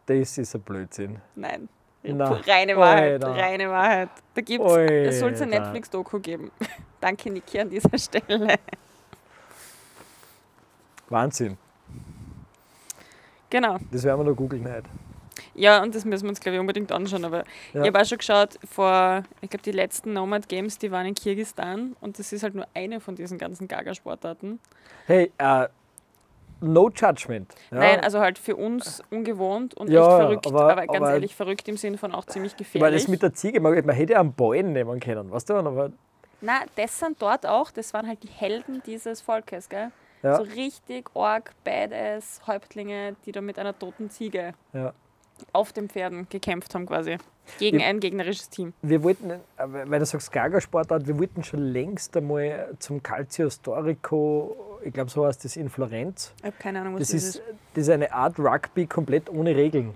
Das 0.05 0.37
ist 0.37 0.55
ein 0.55 0.61
Blödsinn. 0.61 1.19
Nein. 1.35 1.69
Na, 2.05 2.31
reine 2.45 2.75
Wahrheit, 2.75 3.23
Alter. 3.23 3.41
reine 3.41 3.69
Wahrheit. 3.69 4.09
Da 4.33 4.41
gibt's, 4.41 4.73
es 4.75 5.19
soll 5.19 5.33
ein. 5.41 5.49
Netflix-Doku 5.49 6.19
geben. 6.19 6.51
Danke, 6.99 7.31
Niki, 7.31 7.59
an 7.59 7.69
dieser 7.69 7.97
Stelle. 7.97 8.55
Wahnsinn. 11.09 11.57
Genau. 13.49 13.77
Das 13.91 14.03
werden 14.03 14.19
wir 14.19 14.31
noch 14.31 14.35
googeln 14.35 14.65
heute. 14.69 14.89
Ja, 15.55 15.81
und 15.83 15.93
das 15.93 16.03
müssen 16.05 16.23
wir 16.23 16.29
uns, 16.29 16.39
glaube 16.39 16.55
ich, 16.55 16.59
unbedingt 16.59 16.91
anschauen. 16.91 17.23
Aber 17.25 17.43
Ja. 17.73 17.81
ich 17.81 17.87
habe 17.87 18.01
auch 18.01 18.05
schon 18.05 18.17
geschaut, 18.17 18.57
vor, 18.69 19.23
ich 19.41 19.49
glaube, 19.49 19.63
die 19.63 19.71
letzten 19.71 20.13
Nomad 20.13 20.49
Games, 20.49 20.77
die 20.79 20.91
waren 20.91 21.05
in 21.05 21.15
Kirgistan 21.15 21.95
und 22.01 22.17
das 22.19 22.33
ist 22.33 22.43
halt 22.43 22.55
nur 22.55 22.67
eine 22.73 22.99
von 22.99 23.15
diesen 23.15 23.37
ganzen 23.37 23.67
Gaga-Sportarten. 23.67 24.59
Hey, 25.05 25.31
äh, 25.37 25.67
no 26.63 26.89
judgment. 26.89 27.53
Ja? 27.71 27.77
Nein, 27.79 27.99
also 27.99 28.19
halt 28.19 28.37
für 28.39 28.55
uns 28.55 29.01
ungewohnt 29.11 29.73
und 29.75 29.89
Ja, 29.89 30.01
echt 30.07 30.17
verrückt, 30.17 30.47
aber- 30.47 30.71
aber, 30.71 30.87
ganz 30.87 30.97
aber- 30.97 31.13
ehrlich, 31.13 31.35
verrückt 31.35 31.67
im 31.67 31.77
Sinn 31.77 31.97
von 31.97 32.13
auch 32.13 32.25
ziemlich 32.25 32.53
Weil 32.53 32.57
gefährlich. 32.57 33.01
das 33.03 33.07
mit 33.09 33.21
der 33.21 33.33
Ziege, 33.33 33.59
man, 33.59 33.73
man 33.85 33.95
hätte 33.95 34.13
ja 34.13 34.19
einen 34.19 34.33
Ballen 34.33 34.73
nehmen 34.73 34.99
können, 34.99 35.31
weißt 35.31 35.49
du? 35.49 35.53
Aber, 35.55 35.91
Na, 36.41 36.61
das 36.75 36.99
sind 36.99 37.21
dort 37.21 37.45
auch, 37.45 37.71
das 37.71 37.93
waren 37.93 38.07
halt 38.07 38.23
die 38.23 38.29
Helden 38.29 38.81
dieses 38.85 39.21
Volkes, 39.21 39.69
gell? 39.69 39.91
ja, 40.23 40.35
So 40.37 40.43
richtig 40.43 41.09
arg, 41.15 41.51
badass 41.63 42.41
Häuptlinge, 42.47 43.15
die 43.25 43.31
da 43.31 43.41
mit 43.41 43.59
einer 43.59 43.77
toten 43.77 44.09
Ziege 44.09 44.53
ja. 44.73 44.93
Auf 45.51 45.73
den 45.73 45.89
Pferden 45.89 46.27
gekämpft 46.29 46.73
haben 46.75 46.85
quasi. 46.85 47.17
Gegen 47.59 47.79
Ja. 47.79 47.87
ein 47.87 47.99
gegnerisches 47.99 48.49
Team. 48.49 48.73
Wir 48.81 49.03
wollten, 49.03 49.31
weil 49.57 49.99
du 49.99 50.05
sagst 50.05 50.31
Gaga-Sportart, 50.31 51.07
wir 51.07 51.19
wollten 51.19 51.43
schon 51.43 51.59
längst 51.59 52.15
einmal 52.15 52.73
zum 52.79 53.03
Calcio 53.03 53.49
Storico, 53.49 54.79
ich 54.83 54.93
glaube 54.93 55.09
so 55.11 55.25
heißt 55.25 55.43
das 55.43 55.57
in 55.57 55.69
Florenz. 55.69 56.33
Ich 56.39 56.45
habe 56.45 56.55
keine 56.57 56.81
Ahnung, 56.81 56.93
was 56.93 57.01
Das 57.01 57.11
das, 57.11 57.23
ist, 57.23 57.41
das 57.73 57.83
ist 57.83 57.89
eine 57.89 58.13
Art 58.13 58.39
Rugby 58.39 58.87
komplett 58.87 59.29
ohne 59.29 59.55
Regeln. 59.55 59.93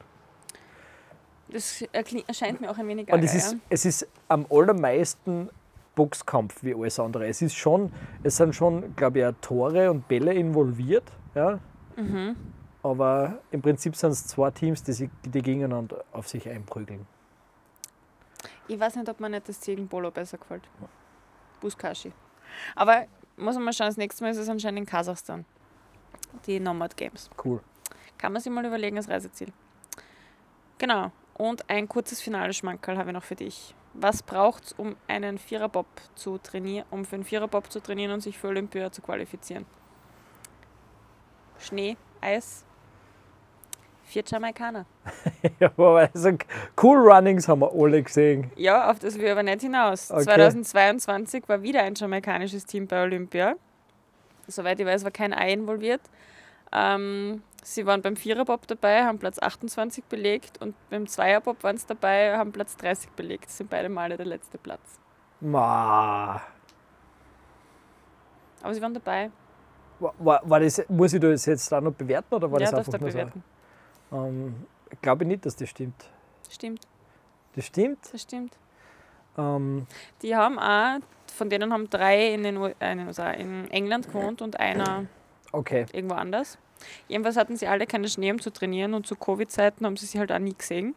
Das 1.49 1.81
erscheint 2.27 2.60
mir 2.60 2.69
auch 2.69 2.77
ein 2.77 2.88
wenig 2.88 3.12
Und 3.12 3.23
es 3.23 3.33
ist, 3.33 3.53
ja. 3.53 3.57
es 3.69 3.86
ist 3.86 4.07
am 4.27 4.45
allermeisten 4.49 5.49
Boxkampf 5.95 6.62
wie 6.63 6.75
alles 6.75 6.99
andere. 6.99 7.27
Es 7.27 7.41
ist 7.41 7.55
schon, 7.55 7.91
es 8.23 8.36
sind 8.38 8.53
schon, 8.53 8.95
glaube 8.97 9.19
ich, 9.21 9.36
Tore 9.41 9.89
und 9.89 10.07
Bälle 10.10 10.33
involviert. 10.33 11.05
Ja? 11.33 11.60
Mhm. 11.95 12.36
Aber 12.88 13.39
im 13.52 13.62
Prinzip 13.62 13.97
sind 13.97 14.12
es 14.12 14.28
zwei 14.28 14.50
Teams, 14.50 14.82
die, 14.82 14.93
sich, 14.93 15.10
die 15.26 15.41
gegeneinander 15.41 16.06
auf 16.13 16.30
sich 16.30 16.47
einprügeln. 16.47 17.06
Ich 18.69 18.80
weiß 18.80 18.95
nicht, 18.95 19.10
ob 19.10 19.19
mir 19.19 19.30
nicht 19.30 19.50
das 19.50 19.60
Ziegenpolo 19.60 20.10
besser 20.10 20.38
gefällt. 20.38 20.63
Buskashi. 21.60 22.13
Aber 22.76 23.08
muss 23.36 23.56
man 23.56 23.65
mal 23.65 23.73
schauen, 23.73 23.88
das 23.88 23.97
nächste 23.97 24.23
Mal 24.23 24.32
ist 24.32 24.38
es 24.38 24.47
anscheinend 24.47 24.80
in 24.80 24.86
Kasachstan. 24.86 25.43
Die 26.45 26.62
Nomad 26.62 26.95
Games. 26.95 27.30
Cool. 27.43 27.60
Kann 28.17 28.32
man 28.32 28.41
sich 28.41 28.52
mal 28.54 28.65
überlegen 28.65 28.95
als 28.95 29.10
Reiseziel. 29.10 29.52
Genau. 30.78 31.12
Und 31.34 31.69
ein 31.69 31.89
kurzes 31.89 32.21
Finale-Schmankerl 32.21 32.97
habe 32.97 33.10
ich 33.10 33.13
noch 33.13 33.23
für 33.23 33.36
dich. 33.36 33.76
Was 33.95 34.23
braucht 34.23 34.63
es, 34.63 34.71
um 34.73 34.95
einen 35.10 35.38
Viererbob 35.39 35.88
zu 36.15 36.38
trainieren, 36.38 36.86
um 36.89 37.04
für 37.04 37.15
einen 37.15 37.26
Viererbob 37.26 37.69
zu 37.69 37.82
trainieren 37.82 38.13
und 38.13 38.21
sich 38.21 38.38
für 38.38 38.47
Olympia 38.47 38.93
zu 38.93 39.02
qualifizieren? 39.02 39.65
Schnee, 41.60 41.97
Eis, 42.21 42.63
vier 44.08 44.24
Jamaikaner. 44.26 44.86
ja, 45.60 45.70
aber 45.78 46.10
also, 46.13 46.32
cool 46.82 46.98
Runnings 46.98 47.48
haben 47.48 47.62
wir 47.62 47.72
alle 47.72 48.02
gesehen. 48.02 48.52
Ja, 48.56 48.89
auf 48.89 49.00
das 49.00 49.20
wir 49.20 49.32
aber 49.32 49.43
nicht 49.43 49.62
hinaus. 49.62 50.10
Okay. 50.10 50.24
2022 50.24 51.48
war 51.48 51.62
wieder 51.62 51.84
ein 51.84 51.93
jamaikanisches 51.93 52.65
Team 52.65 52.88
bei 52.88 53.04
Olympia. 53.04 53.56
Soweit 54.48 54.80
ich 54.80 54.86
weiß, 54.86 55.04
war 55.04 55.12
kein 55.12 55.34
Ei 55.34 55.52
involviert. 55.52 56.02
Ähm, 56.72 57.43
sie 57.63 57.86
waren 57.86 58.02
beim 58.02 58.15
Viererbob 58.15 58.65
dabei, 58.67 59.04
haben 59.04 59.20
Platz 59.20 59.39
28 59.39 60.06
belegt 60.06 60.62
und 60.62 60.74
beim 60.89 61.06
Zweierbob 61.08 61.63
waren 61.63 61.78
sie 61.78 61.88
dabei, 61.88 62.38
haben 62.38 62.52
Platz 62.52 62.78
30 62.78 63.12
belegt. 63.12 63.46
Das 63.46 63.58
sind 63.58 63.70
beide 63.70 63.89
Male 63.89 64.15
der 64.15 64.26
letzte 64.26 64.58
Platz. 64.58 65.00
Ma. 65.41 66.41
Aber 68.63 68.74
sie 68.74 68.82
waren 68.82 68.93
dabei. 68.93 69.32
War, 70.00 70.13
war, 70.20 70.41
war 70.50 70.60
das, 70.60 70.82
muss 70.88 71.13
ich 71.13 71.20
das 71.20 71.46
jetzt 71.46 71.72
da 71.72 71.82
noch 71.82 71.93
bewerten 71.93 72.34
oder 72.36 72.52
war 72.52 72.60
ja, 72.60 72.72
das 72.72 72.80
einfach 72.80 73.00
nur 73.00 73.10
bewerten. 73.10 73.43
so? 73.43 73.58
Ähm, 74.12 74.56
ich 74.91 75.02
glaube 75.02 75.26
nicht, 75.26 75.46
dass 75.46 75.56
das 75.56 75.70
stimmt. 75.70 76.10
Stimmt, 76.50 76.82
Das 77.56 77.65
stimmt. 77.65 78.00
das 78.12 78.22
stimmt. 78.22 78.58
Ähm, 79.38 79.86
Die 80.22 80.36
haben 80.36 80.58
auch, 80.60 81.00
von 81.36 81.50
denen 81.50 81.74
haben 81.74 81.89
drei 81.89 82.34
in, 82.34 82.43
den, 82.43 82.58
äh, 82.80 82.91
in, 82.91 83.08
USA, 83.08 83.32
in 83.32 83.70
England 83.70 84.08
gewohnt 84.08 84.41
und 84.41 84.60
einer 84.60 85.06
okay. 85.52 85.86
irgendwo 85.91 86.15
anders. 86.15 86.58
Jedenfalls 87.08 87.38
hatten 87.38 87.58
sie 87.58 87.67
alle 87.67 87.88
keine 87.88 88.08
Schnee, 88.08 88.32
um 88.32 88.39
zu 88.39 88.52
trainieren 88.52 88.93
und 88.93 89.08
zu 89.08 89.15
Covid-Zeiten 89.15 89.86
haben 89.86 89.98
sie 89.98 90.06
sie 90.06 90.20
halt 90.20 90.32
auch 90.32 90.39
nie 90.39 90.56
gesehen. 90.56 90.96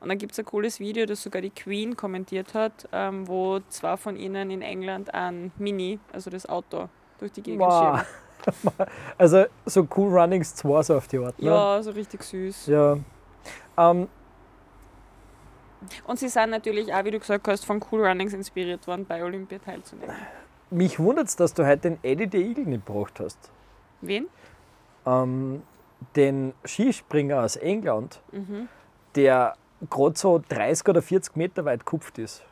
Und 0.00 0.08
dann 0.08 0.18
gibt 0.18 0.32
es 0.32 0.38
ein 0.40 0.44
cooles 0.44 0.80
Video, 0.80 1.06
das 1.06 1.22
sogar 1.22 1.42
die 1.42 1.50
Queen 1.50 1.96
kommentiert 1.96 2.54
hat, 2.54 2.88
ähm, 2.92 3.28
wo 3.28 3.60
zwei 3.68 3.96
von 3.96 4.16
ihnen 4.16 4.50
in 4.50 4.60
England 4.60 5.14
ein 5.14 5.52
Mini, 5.58 6.00
also 6.12 6.28
das 6.28 6.44
Auto, 6.48 6.88
durch 7.20 7.30
die 7.30 7.42
Gegend 7.42 7.60
Ma. 7.60 8.04
Also 9.18 9.44
so 9.66 9.86
Cool 9.96 10.16
Runnings 10.18 10.54
2 10.54 10.82
so 10.82 10.96
auf 10.96 11.08
die 11.08 11.18
Art. 11.18 11.38
Ne? 11.38 11.46
Ja, 11.46 11.82
so 11.82 11.90
richtig 11.92 12.22
süß. 12.22 12.66
ja. 12.66 12.96
Ähm, 13.76 14.08
Und 16.06 16.18
sie 16.18 16.28
sind 16.28 16.50
natürlich 16.50 16.92
auch, 16.94 17.04
wie 17.04 17.10
du 17.10 17.18
gesagt 17.18 17.46
hast, 17.48 17.64
von 17.64 17.82
Cool 17.90 18.06
Runnings 18.06 18.32
inspiriert 18.32 18.86
worden, 18.86 19.04
bei 19.06 19.22
Olympia 19.24 19.58
teilzunehmen. 19.58 20.14
mich 20.70 20.98
wundert 20.98 21.28
es, 21.28 21.36
dass 21.36 21.54
du 21.54 21.66
heute 21.66 21.90
den 21.90 21.98
Eddie 22.02 22.28
the 22.30 22.42
Eagle 22.50 22.64
nicht 22.66 22.86
gebracht 22.86 23.20
hast. 23.20 23.38
Wen? 24.00 24.26
Ähm, 25.06 25.62
den 26.16 26.54
Skispringer 26.64 27.42
aus 27.42 27.56
England, 27.56 28.20
Mhm. 28.32 28.68
der 29.16 29.54
gerade 29.90 30.16
so 30.16 30.40
30 30.48 30.88
oder 30.88 31.02
40 31.02 31.36
Meter 31.36 31.64
weit 31.64 31.84
kupft 31.84 32.18
ist. 32.18 32.42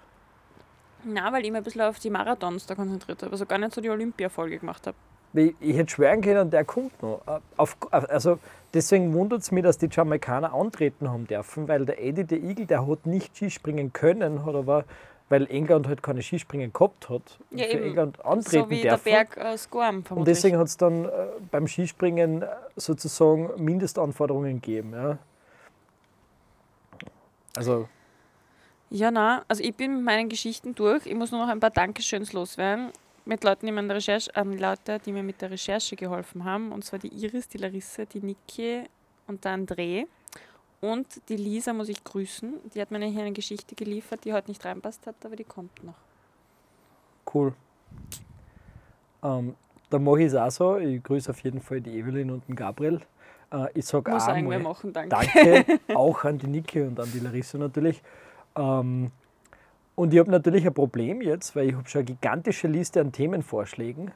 Na, 1.05 1.33
weil 1.33 1.45
ich 1.45 1.51
mich 1.51 1.59
ein 1.59 1.65
bisschen 1.65 1.81
auf 1.83 1.99
die 1.99 2.11
Marathons 2.11 2.67
da 2.67 2.75
konzentriert 2.75 3.23
habe, 3.23 3.33
also 3.33 3.47
gar 3.47 3.59
nicht 3.59 3.73
so 3.73 3.81
die 3.81 3.89
Olympia-Folge 3.89 4.59
gemacht 4.59 4.87
habe. 4.87 4.97
Ich, 5.33 5.55
ich 5.61 5.77
hätte 5.77 5.91
schwören 5.93 6.21
können, 6.23 6.51
der 6.51 6.65
kommt 6.65 7.01
noch. 7.03 7.21
Äh, 7.27 7.39
Auf, 7.57 7.77
also 7.91 8.39
deswegen 8.75 9.13
wundert 9.15 9.43
es 9.43 9.53
mich, 9.53 9.63
dass 9.63 9.79
die 9.79 9.89
Jamaikaner 9.91 10.53
antreten 10.53 11.09
haben 11.11 11.27
dürfen, 11.27 11.69
weil 11.69 11.87
der 11.87 12.03
Eddie 12.03 12.27
the 12.29 12.37
Eagle, 12.37 12.67
der 12.67 12.87
hat 12.87 13.07
nicht 13.07 13.37
Skispringen 13.37 13.93
können, 13.93 14.45
hat 14.45 14.55
aber 14.55 14.85
weil 15.29 15.47
England 15.49 15.87
halt 15.87 16.03
keine 16.03 16.23
Skispringen 16.23 16.73
gehabt 16.73 17.09
hat. 17.09 17.23
Ja, 17.53 17.67
für 17.67 17.75
eben. 17.75 17.85
England 17.85 18.25
antreten 18.25 18.65
So 18.65 18.71
wie 18.71 18.83
dürfen. 18.83 19.05
der 19.05 19.11
Berg 19.11 19.39
aus 19.39 19.71
Gorm 19.71 20.03
Und 20.11 20.27
deswegen 20.27 20.59
hat 20.59 20.67
es 20.67 20.77
dann 20.77 21.05
äh, 21.05 21.09
beim 21.53 21.69
Skispringen 21.69 22.43
äh, 22.43 22.47
sozusagen 22.75 23.49
Mindestanforderungen 23.57 24.61
gegeben. 24.61 24.93
Ja. 24.93 25.19
Also, 27.57 27.89
Ja, 28.91 29.13
na, 29.13 29.45
also 29.47 29.63
ich 29.63 29.75
bin 29.77 29.95
mit 29.97 30.05
meinen 30.05 30.29
Geschichten 30.29 30.75
durch. 30.75 31.07
Ich 31.07 31.15
muss 31.15 31.31
nur 31.31 31.41
noch 31.41 31.49
ein 31.49 31.61
paar 31.61 31.71
Dankeschöns 31.71 32.33
loswerden. 32.33 32.91
Mit 33.25 33.45
Leuten, 33.45 33.67
die 33.67 33.73
mir, 33.73 33.81
an 33.81 33.89
der 33.89 33.97
Recherche, 33.99 34.35
an 34.35 34.57
Leute, 34.57 34.99
die 35.05 35.13
mir 35.13 35.23
mit 35.23 35.41
der 35.41 35.51
Recherche 35.51 35.97
geholfen 35.97 36.45
haben. 36.45 36.73
Und 36.73 36.85
zwar 36.85 36.99
die 36.99 37.09
Iris, 37.09 37.49
die 37.49 37.59
Larissa, 37.59 38.05
die 38.05 38.21
Niki 38.21 38.85
und 39.27 39.45
der 39.45 39.57
André. 39.57 40.07
Und 40.81 41.07
die 41.29 41.37
Lisa 41.37 41.73
muss 41.73 41.89
ich 41.89 42.03
grüßen. 42.03 42.55
Die 42.75 42.81
hat 42.81 42.91
mir 42.91 43.05
hier 43.05 43.23
eine 43.23 43.33
Geschichte 43.33 43.75
geliefert, 43.75 44.25
die 44.25 44.33
heute 44.33 44.49
nicht 44.51 44.65
reinpasst 44.65 45.07
hat, 45.07 45.17
aber 45.25 45.37
die 45.37 45.45
kommt 45.45 45.85
noch. 45.85 45.95
cool. 47.33 47.55
Ähm, 49.23 49.55
dann 49.91 50.05
mache 50.05 50.21
ich 50.21 50.27
es 50.27 50.35
auch 50.35 50.51
so. 50.51 50.79
Ich 50.79 51.03
grüße 51.03 51.31
auf 51.31 51.41
jeden 51.43 51.61
Fall 51.61 51.81
die 51.81 51.99
Evelyn 51.99 52.31
und 52.31 52.49
den 52.49 52.57
Gabriel. 52.57 53.01
Äh, 53.53 53.67
ich 53.75 53.85
sage 53.85 54.15
auch 54.15 54.29
irgendwer 54.29 54.59
mal 54.59 54.71
machen, 54.71 54.93
danke. 54.93 55.11
Danke 55.11 55.81
auch 55.95 56.25
an 56.25 56.39
die 56.39 56.47
Niki 56.47 56.81
und 56.81 56.99
an 56.99 57.11
die 57.13 57.21
Larissa 57.21 57.59
natürlich. 57.59 58.01
Ähm, 58.57 59.11
und 60.01 60.13
ich 60.15 60.19
habe 60.19 60.31
natürlich 60.31 60.67
ein 60.67 60.75
Problem 60.75 61.21
jetzt, 61.21 61.55
weil 61.55 61.69
ich 61.69 61.75
habe 61.75 61.89
schon 61.89 62.01
eine 62.01 62.07
gigantische 62.07 62.69
Liste 62.69 63.01
an 63.01 63.13
Themenvorschlägen, 63.13 64.13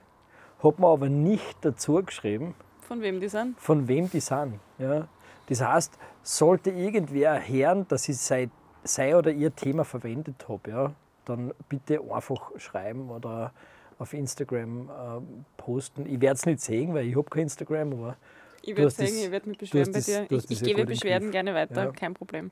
habe 0.62 0.80
mir 0.80 0.88
aber 0.88 1.08
nicht 1.08 1.56
dazu 1.62 2.02
geschrieben, 2.02 2.54
Von 2.80 3.00
wem 3.02 3.20
die 3.20 3.28
sind? 3.28 3.58
von 3.60 3.86
wem 3.88 4.10
die 4.10 4.20
sind. 4.20 4.60
Ja? 4.78 5.08
Das 5.48 5.60
heißt, 5.60 5.98
sollte 6.22 6.70
irgendwer 6.70 7.38
hören, 7.46 7.86
dass 7.88 8.08
ich 8.08 8.16
sei, 8.16 8.48
sei 8.82 9.16
oder 9.16 9.30
ihr 9.30 9.54
Thema 9.54 9.84
verwendet 9.84 10.46
habe, 10.48 10.70
ja, 10.70 10.92
dann 11.26 11.52
bitte 11.68 12.00
einfach 12.10 12.50
schreiben 12.58 13.10
oder 13.10 13.52
auf 13.98 14.12
Instagram 14.14 14.90
ähm, 14.90 15.44
posten. 15.56 16.06
Ich 16.06 16.20
werde 16.20 16.34
es 16.36 16.46
nicht 16.46 16.60
sehen, 16.60 16.94
weil 16.94 17.06
ich 17.06 17.16
habe 17.16 17.28
kein 17.30 17.42
Instagram, 17.42 17.92
aber 17.92 18.16
Ich 18.62 18.76
werde 18.76 18.90
sagen, 18.90 19.10
ich 19.14 19.30
werde 19.30 19.48
mich 19.50 19.58
beschweren 19.58 19.92
bei 19.92 19.98
das- 19.98 20.06
dir. 20.06 20.26
Ich, 20.30 20.50
ich 20.50 20.62
gebe 20.62 20.84
Beschwerden 20.86 21.30
gerne 21.30 21.54
weiter, 21.54 21.84
Ja. 21.84 21.90
kein 21.92 22.14
Problem. 22.14 22.50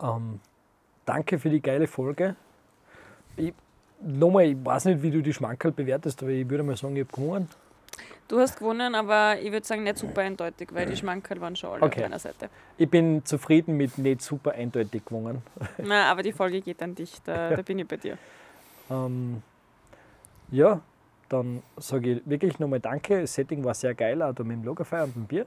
Ähm, 0.00 0.40
danke 1.08 1.38
für 1.38 1.50
die 1.50 1.60
geile 1.60 1.86
Folge. 1.86 2.36
Ich, 3.36 3.54
nochmal, 4.00 4.44
ich 4.44 4.56
weiß 4.62 4.86
nicht, 4.86 5.02
wie 5.02 5.10
du 5.10 5.22
die 5.22 5.32
Schmankerl 5.32 5.72
bewertest, 5.72 6.22
aber 6.22 6.32
ich 6.32 6.48
würde 6.48 6.62
mal 6.62 6.76
sagen, 6.76 6.96
ich 6.96 7.06
habe 7.06 7.12
gewonnen. 7.12 7.48
Du 8.28 8.38
hast 8.38 8.58
gewonnen, 8.58 8.94
aber 8.94 9.38
ich 9.40 9.50
würde 9.50 9.66
sagen, 9.66 9.84
nicht 9.84 9.96
super 9.96 10.20
eindeutig, 10.20 10.68
weil 10.72 10.84
die 10.84 10.96
Schmankerl 10.96 11.40
waren 11.40 11.56
schon 11.56 11.70
alle 11.70 11.82
Okay. 11.82 12.00
auf 12.00 12.02
deiner 12.02 12.18
Seite. 12.18 12.50
Ich 12.76 12.88
bin 12.90 13.24
zufrieden 13.24 13.76
mit 13.78 13.96
nicht 13.96 14.20
super 14.20 14.52
eindeutig 14.52 15.02
gewonnen. 15.04 15.40
Na, 15.78 16.10
aber 16.10 16.22
die 16.22 16.32
Folge 16.32 16.60
geht 16.60 16.82
an 16.82 16.94
dich, 16.94 17.22
da, 17.24 17.56
da 17.56 17.62
bin 17.62 17.78
ich 17.78 17.88
bei 17.88 17.96
dir. 17.96 18.18
Ähm, 18.90 19.42
ja, 20.50 20.80
dann 21.30 21.62
sage 21.78 22.12
ich 22.12 22.22
wirklich 22.26 22.58
nochmal 22.58 22.80
Danke. 22.80 23.22
Das 23.22 23.32
Setting 23.34 23.64
war 23.64 23.72
sehr 23.74 23.94
geil, 23.94 24.20
auch 24.22 24.34
da 24.34 24.44
mit 24.44 24.58
dem 24.58 24.64
Lagerfeuer 24.64 25.04
und 25.04 25.14
dem 25.16 25.24
Bier. 25.26 25.46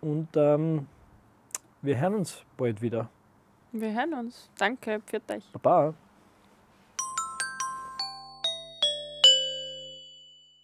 Und 0.00 0.28
ähm, 0.34 0.86
wir 1.82 1.98
hören 2.00 2.16
uns 2.16 2.42
bald 2.56 2.82
wieder. 2.82 3.08
Wir 3.76 3.92
hören 3.92 4.14
uns. 4.14 4.48
Danke, 4.56 5.00
pfiat 5.00 5.28
euch. 5.32 5.44
Baba. 5.52 5.94